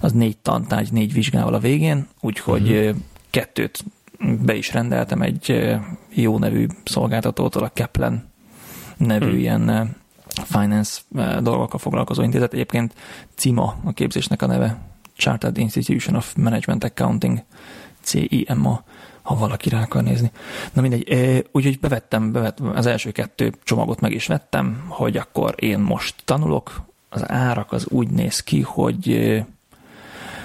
[0.00, 2.96] az négy tantárgy, négy vizsgával a végén, úgyhogy uh-huh.
[3.30, 3.84] kettőt
[4.18, 5.70] be is rendeltem egy
[6.08, 8.30] jó nevű szolgáltatótól, a Kaplan
[8.96, 9.40] nevű uh-huh.
[9.40, 9.96] ilyen
[10.44, 11.00] finance
[11.40, 12.52] dolgokkal foglalkozó intézet.
[12.52, 12.94] Egyébként
[13.34, 14.78] CIMA a képzésnek a neve,
[15.16, 17.42] Chartered Institution of Management Accounting
[18.00, 18.84] CIMA,
[19.22, 20.30] ha valaki rá akar nézni.
[20.72, 25.78] Na mindegy, úgyhogy bevettem, bevettem, az első kettő csomagot meg is vettem, hogy akkor én
[25.78, 29.34] most tanulok, az árak az úgy néz ki, hogy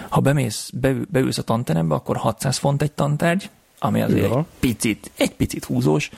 [0.10, 3.50] ha bemész, be, beülsz a tanterembe, akkor 600 font egy tantárgy,
[3.80, 4.38] ami azért ja.
[4.38, 6.10] egy picit, egy picit húzós,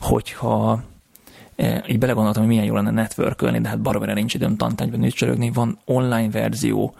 [0.00, 0.82] hogyha
[1.88, 5.50] így belegondoltam, hogy milyen jó lenne networkölni, de hát baromira nincs időm tantárgyban nőcsörögni.
[5.50, 6.94] Van online verzió,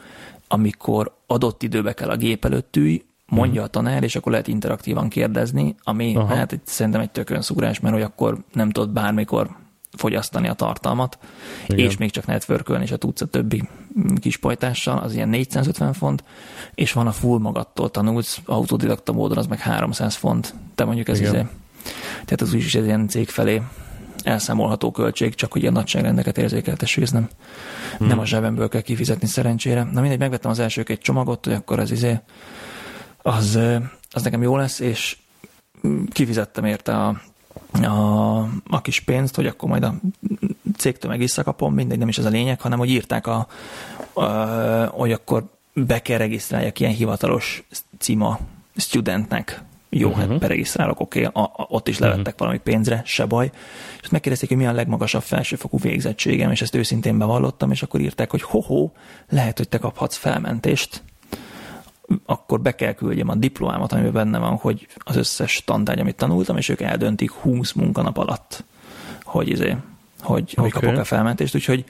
[0.49, 5.09] amikor adott időbe kell a gép előtt ülj, mondja a tanár, és akkor lehet interaktívan
[5.09, 6.35] kérdezni, ami Aha.
[6.35, 9.49] hát egy, szerintem egy tökönszúrás, mert hogy akkor nem tudod bármikor
[9.97, 11.19] fogyasztani a tartalmat,
[11.67, 11.87] Igen.
[11.87, 13.69] és még csak networkölni se tudsz a többi
[14.21, 16.25] kis pajtással, az ilyen 450 font,
[16.75, 20.55] és van a full magattól tanulsz, autodidakta módon az meg 300 font.
[20.75, 21.47] Te mondjuk ez izé,
[22.13, 23.63] tehát az úgyis egy ilyen cég felé
[24.23, 27.29] elszámolható költség, csak hogy a nagyságrendeket érzékeltessük, ez nem,
[27.99, 28.07] hmm.
[28.07, 29.83] nem a zsebemből kell kifizetni szerencsére.
[29.93, 32.21] Na mindegy, megvettem az első egy csomagot, hogy akkor ez izé
[33.27, 33.59] az,
[34.11, 35.17] az nekem jó lesz, és
[36.13, 37.21] kifizettem érte a,
[37.83, 39.95] a, a kis pénzt, hogy akkor majd a
[40.77, 43.47] cégtől meg visszakapom, mindegy, nem is ez a lényeg, hanem hogy írták, a,
[44.13, 44.25] a,
[44.85, 47.65] hogy akkor be kell regisztráljak ilyen hivatalos
[47.99, 48.39] cima
[48.77, 49.63] studentnek.
[49.89, 50.29] Jó, uh-huh.
[50.29, 52.39] hát beregisztrálok, oké, okay, ott is levettek uh-huh.
[52.39, 53.51] valami pénzre, se baj.
[54.03, 58.31] És megkérdezték, hogy mi a legmagasabb felsőfokú végzettségem, és ezt őszintén bevallottam, és akkor írták,
[58.31, 58.91] hogy hoho,
[59.29, 61.03] lehet, hogy te kaphatsz felmentést
[62.27, 66.57] akkor be kell küldjem a diplomámat, amiben benne van, hogy az összes tantárgy, amit tanultam,
[66.57, 68.65] és ők eldöntik 20 munkanap alatt,
[69.23, 69.77] hogy, izé,
[70.21, 70.71] hogy, okay.
[70.71, 71.55] hogy kapok-e felmentést.
[71.55, 71.85] Úgyhogy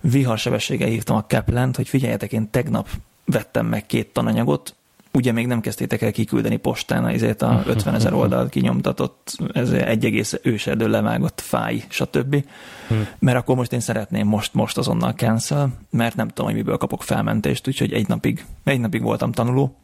[0.00, 2.88] viharsebességgel hívtam a Kaplant, hogy figyeljetek, én tegnap
[3.24, 4.74] vettem meg két tananyagot,
[5.12, 10.04] ugye még nem kezdtétek el kiküldeni postán ezért a 50 ezer oldal kinyomtatott, ez egy
[10.04, 12.44] egész őserdő levágott fáj, stb.
[12.88, 13.06] Hmm.
[13.18, 17.02] Mert akkor most én szeretném most, most azonnal cancel, mert nem tudom, hogy miből kapok
[17.02, 19.76] felmentést, úgyhogy egy napig, egy napig voltam tanuló,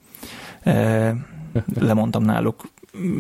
[1.81, 2.73] lemondtam náluk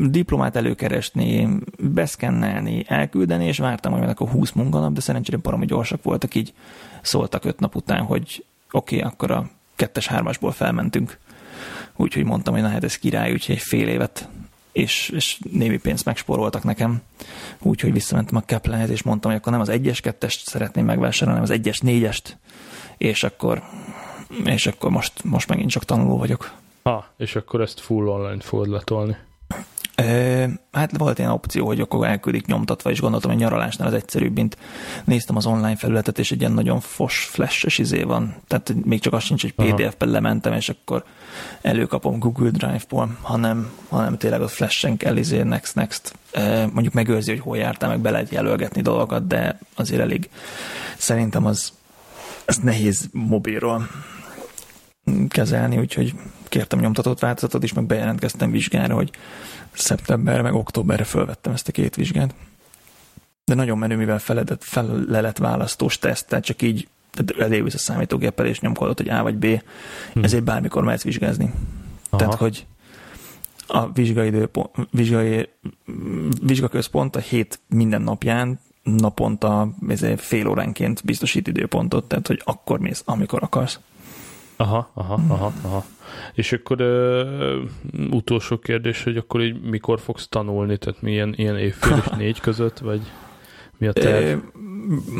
[0.09, 1.49] diplomát előkeresni,
[1.79, 6.53] beszkennelni, elküldeni, és vártam, hogy akkor 20 munkanap, de szerencsére baromi gyorsak voltak, így
[7.03, 11.19] szóltak öt nap után, hogy oké, okay, akkor a kettes hármasból felmentünk.
[11.97, 14.28] Úgyhogy mondtam, hogy na hát ez király, úgyhogy egy fél évet
[14.74, 17.03] és, és némi pénzt megspóroltak nekem.
[17.59, 21.42] Úgyhogy visszamentem a Kaplanhez, és mondtam, hogy akkor nem az egyes kettest szeretném megvásárolni, hanem
[21.42, 22.36] az egyes négyest,
[22.97, 23.62] és akkor,
[24.45, 26.53] és akkor most, most megint csak tanuló vagyok.
[26.82, 29.16] Ha, és akkor ezt full online fogod letolni.
[29.95, 34.34] E, hát volt ilyen opció, hogy akkor elküldik nyomtatva, és gondoltam, hogy nyaralásnál az egyszerűbb,
[34.34, 34.57] mint
[35.05, 38.34] néztem az online felületet, és egy ilyen nagyon fos, flashes izé van.
[38.47, 41.05] Tehát még csak az sincs, hogy PDF-ben lementem, és akkor
[41.62, 46.14] előkapom Google Drive-ból, hanem, hanem tényleg ott flashen kell izé, next, next.
[46.32, 50.28] E, mondjuk megőrzi, hogy hol jártál, meg be lehet jelölgetni dolgokat, de azért elég
[50.97, 51.72] szerintem az,
[52.47, 53.88] az nehéz mobilról
[55.28, 56.14] kezelni, úgyhogy
[56.49, 59.11] kértem nyomtatott változatot is, meg bejelentkeztem vizsgára, hogy
[59.75, 62.35] szeptemberre, meg októberre fölvettem ezt a két vizsgát.
[63.45, 66.89] De nagyon menő, mivel feledett, felelet választós teszt, tehát csak így
[67.39, 69.47] elévülsz a számítógéppel, és nyomkodott, hogy A vagy B,
[70.12, 70.22] hm.
[70.25, 71.53] ezért bármikor mehetsz vizsgázni.
[72.11, 72.16] Aha.
[72.16, 72.66] Tehát, hogy
[73.66, 74.49] a vizsgai,
[74.91, 75.49] vizsgai
[76.43, 79.68] vizsgaközpont a hét minden napján naponta
[80.16, 83.79] fél óránként biztosít időpontot, tehát hogy akkor mész, amikor akarsz.
[84.57, 85.85] Aha, aha, aha, aha.
[86.35, 87.62] És akkor ö,
[88.11, 92.79] utolsó kérdés, hogy akkor így mikor fogsz tanulni, tehát milyen ilyen évfél és négy között,
[92.79, 93.01] vagy
[93.79, 94.39] mi a terv?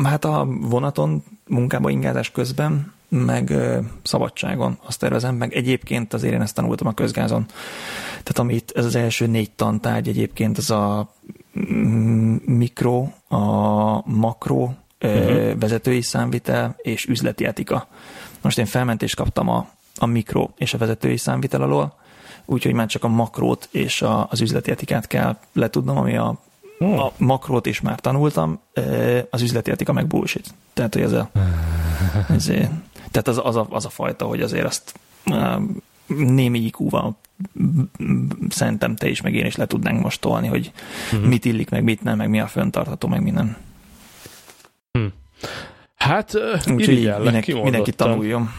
[0.03, 6.41] Hát a vonaton munkába ingázás közben, meg ö, szabadságon azt tervezem, meg egyébként azért én
[6.41, 7.45] ezt tanultam a közgázon.
[8.07, 11.13] Tehát amit ez az első négy tantárgy egyébként, ez a
[12.45, 14.69] mikro, a makro,
[15.01, 15.59] uh-huh.
[15.59, 17.87] vezetői számvitel és üzleti etika.
[18.41, 21.95] Most én felmentést kaptam a, a mikro és a vezetői számvitel alól,
[22.45, 26.39] úgyhogy már csak a makrót és a, az üzleti etikát kell letudnom, ami a,
[26.77, 26.99] hmm.
[26.99, 28.59] a makrót is már tanultam,
[29.29, 30.53] az üzleti etika meg bullshit.
[30.73, 31.29] Tehát, hogy ez a,
[32.29, 32.71] ezért,
[33.11, 34.99] tehát az, az, a, az a fajta, hogy azért azt
[36.07, 37.15] némi IQ-val
[38.49, 40.71] szerintem te is, meg én is le tudnánk most tolni, hogy
[41.13, 41.27] uh-huh.
[41.27, 43.57] mit illik, meg mit nem, meg mi a föntartható, meg minden.
[44.91, 45.13] Hmm.
[45.95, 46.33] Hát
[46.65, 48.49] irigyellek, mindenki, mindenki tanuljon.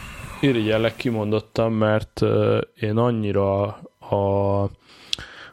[0.41, 2.21] Irigyellek kimondottam, mert
[2.79, 3.61] én annyira
[3.99, 4.69] a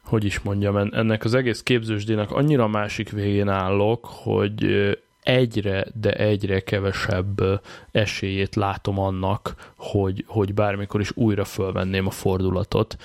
[0.05, 4.66] hogy is mondjam, ennek az egész képzősdének annyira másik végén állok, hogy
[5.22, 7.41] egyre, de egyre kevesebb
[7.91, 12.97] esélyét látom annak, hogy, hogy bármikor is újra fölvenném a fordulatot.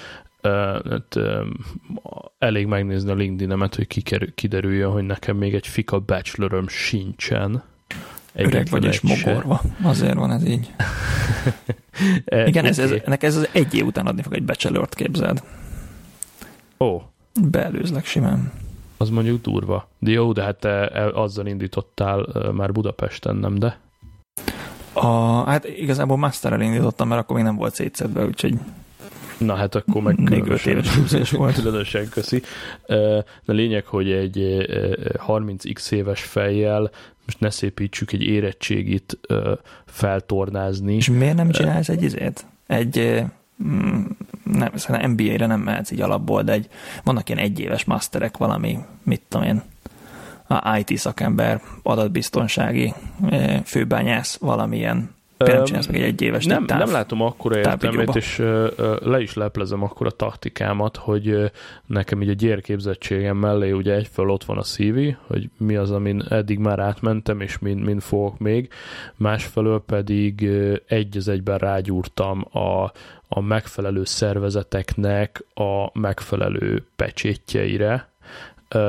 [0.41, 1.19] Hát,
[2.39, 3.87] elég megnézni a LinkedIn-emet, hogy
[4.35, 7.63] kiderüljön, hogy nekem még egy fika bacheloröm sincsen.
[8.45, 9.61] Öreg vagy és mogorva.
[9.83, 10.73] Azért van ez így.
[12.25, 15.43] e, Igen, ez, ez, ennek ez az egy év után adni fog egy bachelort, képzeld.
[16.77, 16.85] Ó.
[16.85, 17.01] Oh.
[17.41, 18.51] Beelőzlek simán.
[18.97, 19.87] Az mondjuk durva.
[19.99, 23.79] De jó, de hát te azzal indítottál már Budapesten, nem de?
[24.93, 28.59] A, hát igazából masterrel indítottam, mert akkor még nem volt szétszedve, úgyhogy
[29.37, 31.55] Na hát akkor meg még öt éves volt.
[31.61, 32.41] Különösen köszi.
[33.45, 34.67] De lényeg, hogy egy
[35.27, 36.91] 30x éves fejjel
[37.25, 39.17] most ne szépítsük egy érettségit
[39.85, 40.95] feltornázni.
[40.95, 42.45] És miért nem csinálsz egy izét?
[42.67, 43.23] Egy
[43.63, 44.05] mm,
[44.43, 46.67] nem, szerintem NBA-re nem mehetsz így alapból, de egy,
[47.03, 49.61] vannak ilyen egyéves masterek, valami, mit tudom én,
[50.47, 52.93] a IT szakember, adatbiztonsági
[53.63, 55.09] főbányász, valamilyen
[55.45, 58.37] nem csinálsz meg egy egyéves nem, táv, nem látom akkora értelmét, és
[59.01, 61.51] le is leplezem akkor a taktikámat, hogy
[61.85, 66.23] nekem így a gyérképzettségem mellé ugye egyfelől ott van a CV, hogy mi az, amin
[66.29, 68.69] eddig már átmentem, és min, min fogok még,
[69.15, 70.49] másfelől pedig
[70.87, 72.91] egy az egyben rágyúrtam a,
[73.27, 78.09] a megfelelő szervezeteknek a megfelelő pecsétjeire,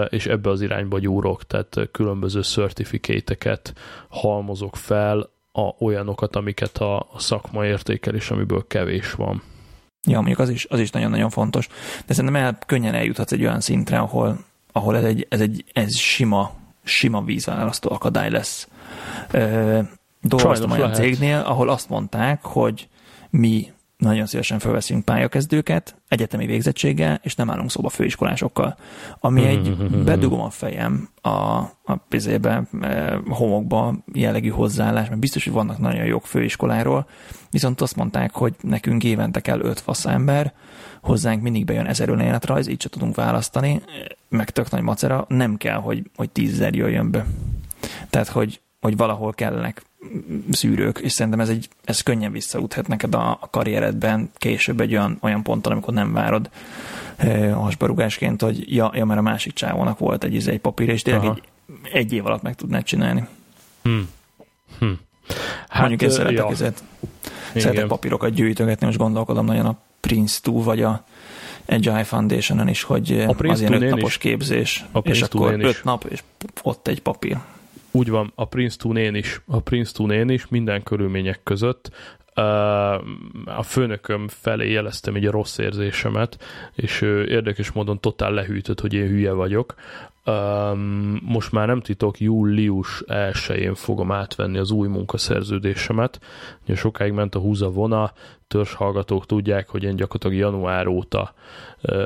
[0.08, 3.72] és ebbe az irányba gyúrok, tehát különböző certificate
[4.08, 9.42] halmozok fel, a, olyanokat, amiket a, a szakma értékel, és amiből kevés van.
[10.06, 11.68] Ja, mondjuk az is, az is nagyon-nagyon fontos.
[12.06, 14.38] De szerintem el, könnyen eljuthatsz egy olyan szintre, ahol,
[14.72, 16.52] ahol ez egy, ez egy ez sima,
[16.84, 18.68] sima vízválasztó akadály lesz.
[19.30, 19.80] Ö,
[20.20, 21.04] dolgoztam olyan lehet.
[21.04, 22.88] cégnél, ahol azt mondták, hogy
[23.30, 28.76] mi nagyon szívesen felveszünk pályakezdőket, egyetemi végzettséggel, és nem állunk szóba főiskolásokkal.
[29.20, 31.28] Ami egy bedugom a fejem a,
[31.84, 37.08] a pizébe, e, homokba jellegű hozzáállás, mert biztos, hogy vannak nagyon jók főiskoláról,
[37.50, 40.52] viszont azt mondták, hogy nekünk évente kell öt ember,
[41.02, 43.82] hozzánk mindig bejön ezer önéletrajz, így csak tudunk választani,
[44.28, 47.26] meg tök nagy macera, nem kell, hogy, hogy tízzer jöjjön be.
[48.10, 49.82] Tehát, hogy hogy valahol kellenek
[50.50, 55.18] szűrők, és szerintem ez, egy, ez könnyen visszaúthat neked a, a karrieredben később egy olyan,
[55.20, 56.50] olyan ponton, amikor nem várod
[57.16, 61.24] e, hasbarugásként, hogy ja, ja, mert a másik csávónak volt egy, egy papír, és tényleg
[61.24, 61.42] egy,
[61.92, 63.26] egy év alatt meg tudnád csinálni.
[63.82, 64.08] Hmm.
[64.78, 64.98] Hmm.
[65.68, 66.50] Hát, Mondjuk én szeretek ja.
[66.50, 66.82] ezért.
[67.54, 71.04] Szeretek papírokat gyűjtögetni, most gondolkodom nagyon a Prince 2 vagy a
[71.66, 74.18] Agile Foundation-on is, hogy az ilyen öt napos is.
[74.18, 76.22] képzés, a és akkor öt nap, és
[76.62, 77.36] ott egy papír.
[77.90, 81.90] Úgy van, a Princeton én is, a Princeton én is, minden körülmények között
[83.44, 86.38] a főnököm felé jeleztem egy a rossz érzésemet,
[86.74, 89.74] és érdekes módon totál lehűtött, hogy én hülye vagyok.
[91.22, 96.20] Most már nem titok, július 1-én fogom átvenni az új munkaszerződésemet.
[96.62, 98.12] Ugye sokáig ment a húza vona,
[98.48, 101.34] törzs hallgatók tudják, hogy én gyakorlatilag január óta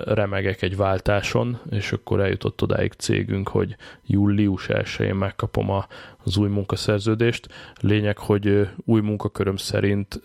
[0.04, 5.86] remegek egy váltáson, és akkor eljutott odáig cégünk, hogy július 1-én megkapom a,
[6.24, 7.48] az új munkaszerződést.
[7.80, 10.20] Lényeg, hogy új munkaköröm szerint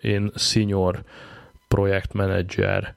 [0.00, 1.02] én senior
[1.68, 2.94] projektmenedzser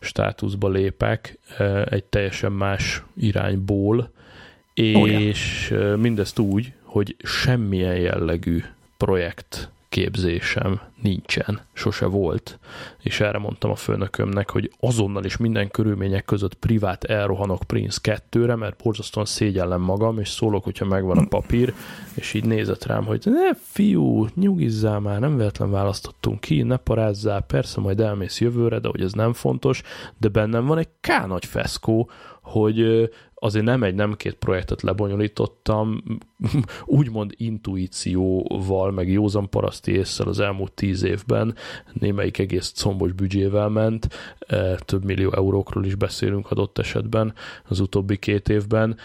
[0.00, 1.38] státuszba lépek
[1.84, 4.10] egy teljesen más irányból,
[4.74, 8.62] és oh, mindezt úgy, hogy semmilyen jellegű
[8.96, 12.58] projekt képzésem nincsen, sose volt,
[13.02, 18.54] és erre mondtam a főnökömnek, hogy azonnal is minden körülmények között privát elrohanok Prince 2-re,
[18.54, 21.74] mert borzasztóan szégyellem magam, és szólok, hogyha megvan a papír,
[22.14, 27.40] és így nézett rám, hogy ne fiú, nyugizzál már, nem véletlen választottunk ki, ne parázzál,
[27.40, 29.82] persze majd elmész jövőre, de hogy ez nem fontos,
[30.18, 32.10] de bennem van egy K nagy feszkó,
[32.42, 33.10] hogy
[33.40, 36.02] azért nem egy, nem két projektet lebonyolítottam,
[36.84, 41.54] úgymond intuícióval, meg józan paraszti észsel az elmúlt tíz évben,
[41.92, 44.08] némelyik egész combos büdzsével ment,
[44.38, 47.34] e, több millió eurókról is beszélünk adott esetben
[47.68, 48.96] az utóbbi két évben,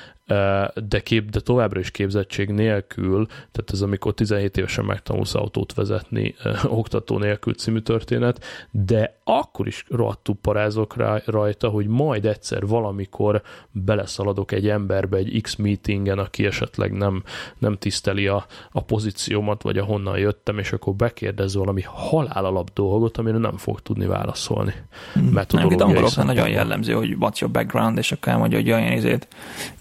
[0.88, 6.36] de, kép, de továbbra is képzettség nélkül, tehát ez amikor 17 évesen megtanulsz autót vezetni,
[6.64, 13.42] oktató nélkül című történet, de akkor is rohadtul parázok rá, rajta, hogy majd egyszer valamikor
[13.72, 17.24] beleszaladok egy emberbe egy X meetingen, aki esetleg nem,
[17.58, 23.18] nem tiszteli a, a pozíciómat, vagy ahonnan jöttem, és akkor bekérdez valami halál alap dolgot,
[23.18, 24.74] amire nem fog tudni válaszolni.
[25.14, 25.24] Hmm.
[25.24, 29.28] Metodológiai nem, nagyon jellemző, hogy what's your background, és akkor elmondja, hogy olyan kémia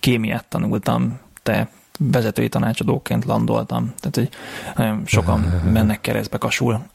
[0.01, 1.69] kémiát tanultam, te
[1.99, 4.29] vezetői tanácsadóként landoltam, tehát hogy
[4.77, 5.41] nagyon sokan
[5.73, 6.87] mennek keresztbe kasul.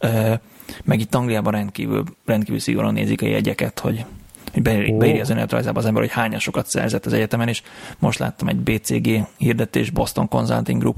[0.83, 4.05] Meg itt Angliában rendkívül, rendkívül szigorúan nézik a jegyeket, hogy,
[4.53, 7.61] hogy beírja az önéletrajzába az ember, hogy hányasokat szerzett az egyetemen, és
[7.99, 10.97] most láttam egy BCG hirdetés, Boston Consulting Group,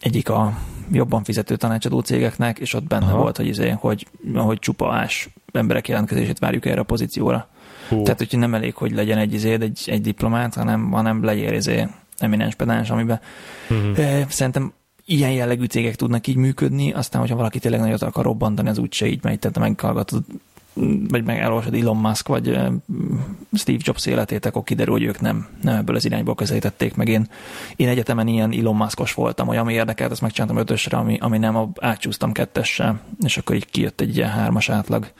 [0.00, 0.58] egyik a
[0.92, 3.18] jobban fizető tanácsadó cégeknek, és ott benne Aha.
[3.18, 7.48] volt, hogy, izé, hogy, hogy csupa ás emberek jelentkezését várjuk erre a pozícióra.
[7.90, 8.02] Hú.
[8.02, 11.86] Tehát, hogy nem elég, hogy legyen egy izéd, egy, egy diplomát, hanem, hanem legyél izé
[12.18, 13.20] eminens pedáns, amiben
[13.70, 14.28] uh-huh.
[14.28, 14.72] szerintem
[15.04, 19.06] ilyen jellegű cégek tudnak így működni, aztán, hogyha valaki tényleg nagyot akar robbantani, az úgyse
[19.06, 20.22] így megy, tehát meghallgatod
[21.08, 22.58] vagy meg elolvasod Elon Musk, vagy
[23.52, 27.08] Steve Jobs életét, akkor kiderül, hogy ők nem, nem ebből az irányból közelítették meg.
[27.08, 27.28] Én,
[27.76, 31.72] én egyetemen ilyen Elon Muskos voltam, hogy ami érdekelt, azt megcsináltam ötösre, ami, ami nem,
[31.80, 35.12] átcsúsztam kettessel, és akkor így kijött egy ilyen hármas átlag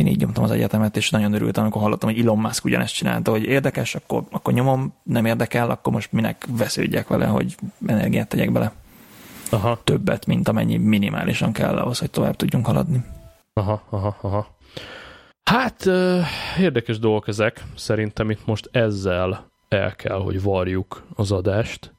[0.00, 3.30] én így nyomtam az egyetemet, és nagyon örültem, amikor hallottam, hogy Elon Musk ugyanezt csinálta,
[3.30, 7.54] hogy érdekes, akkor, akkor nyomom, nem érdekel, akkor most minek vesződjek vele, hogy
[7.86, 8.72] energiát tegyek bele.
[9.50, 9.80] Aha.
[9.84, 13.04] Többet, mint amennyi minimálisan kell ahhoz, hogy tovább tudjunk haladni.
[13.52, 14.56] Aha, aha, aha.
[15.42, 15.86] Hát
[16.58, 17.64] érdekes dolgok ezek.
[17.76, 21.92] Szerintem itt most ezzel el kell, hogy varjuk az adást,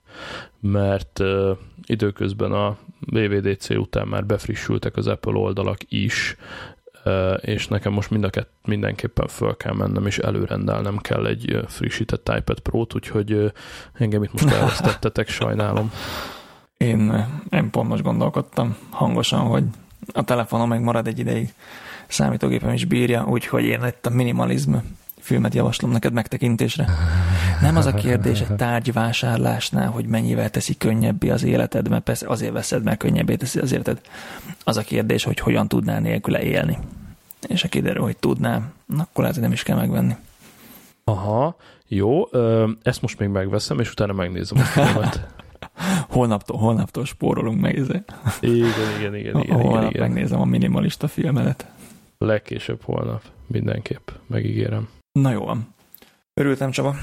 [0.60, 1.20] mert
[1.84, 6.36] időközben a VVDC után már befrissültek az Apple oldalak is,
[7.42, 12.32] és nekem most mind a kett, mindenképpen föl kell mennem, és előrendelnem kell egy frissített
[12.38, 13.52] iPad Pro-t, úgyhogy
[13.94, 15.92] engem itt most elvesztettetek, sajnálom.
[16.78, 19.64] Én, én pont most gondolkodtam hangosan, hogy
[20.14, 21.54] a telefonom meg marad egy ideig,
[22.08, 24.74] számítógépem is bírja, úgyhogy én itt a minimalizm
[25.22, 26.88] filmet javaslom neked megtekintésre.
[27.62, 32.54] Nem az a kérdés egy tárgyvásárlásnál, hogy mennyivel teszi könnyebbé az életed, mert persze azért
[32.54, 34.02] veszed, mert könnyebbé teszi az életed.
[34.64, 36.78] Az a kérdés, hogy hogyan tudnál nélküle élni.
[37.48, 40.16] És ha kiderül, hogy tudnál, akkor lehet, hogy nem is kell megvenni.
[41.04, 41.56] Aha,
[41.88, 42.30] jó,
[42.84, 45.28] ezt most még megveszem, és utána megnézem a filmet.
[46.10, 47.78] holnaptól, holnaptól spórolunk meg.
[47.78, 48.04] Igen,
[48.40, 48.66] igen,
[49.00, 50.02] igen, igen, igen, Holnap igen.
[50.02, 51.66] megnézem a minimalista filmelet.
[52.18, 54.90] Legkésőbb holnap, mindenképp, megígérem.
[55.12, 55.74] Na jó van.
[56.34, 56.96] Örültem, Csaba.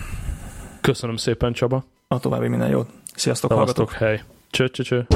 [0.81, 1.85] Köszönöm szépen, Csaba.
[2.09, 2.89] A további minden jót.
[3.15, 4.07] Sziasztok, Szevasztok, hallgatok.
[4.09, 4.23] hely.
[4.51, 5.07] Cső, cső, cső.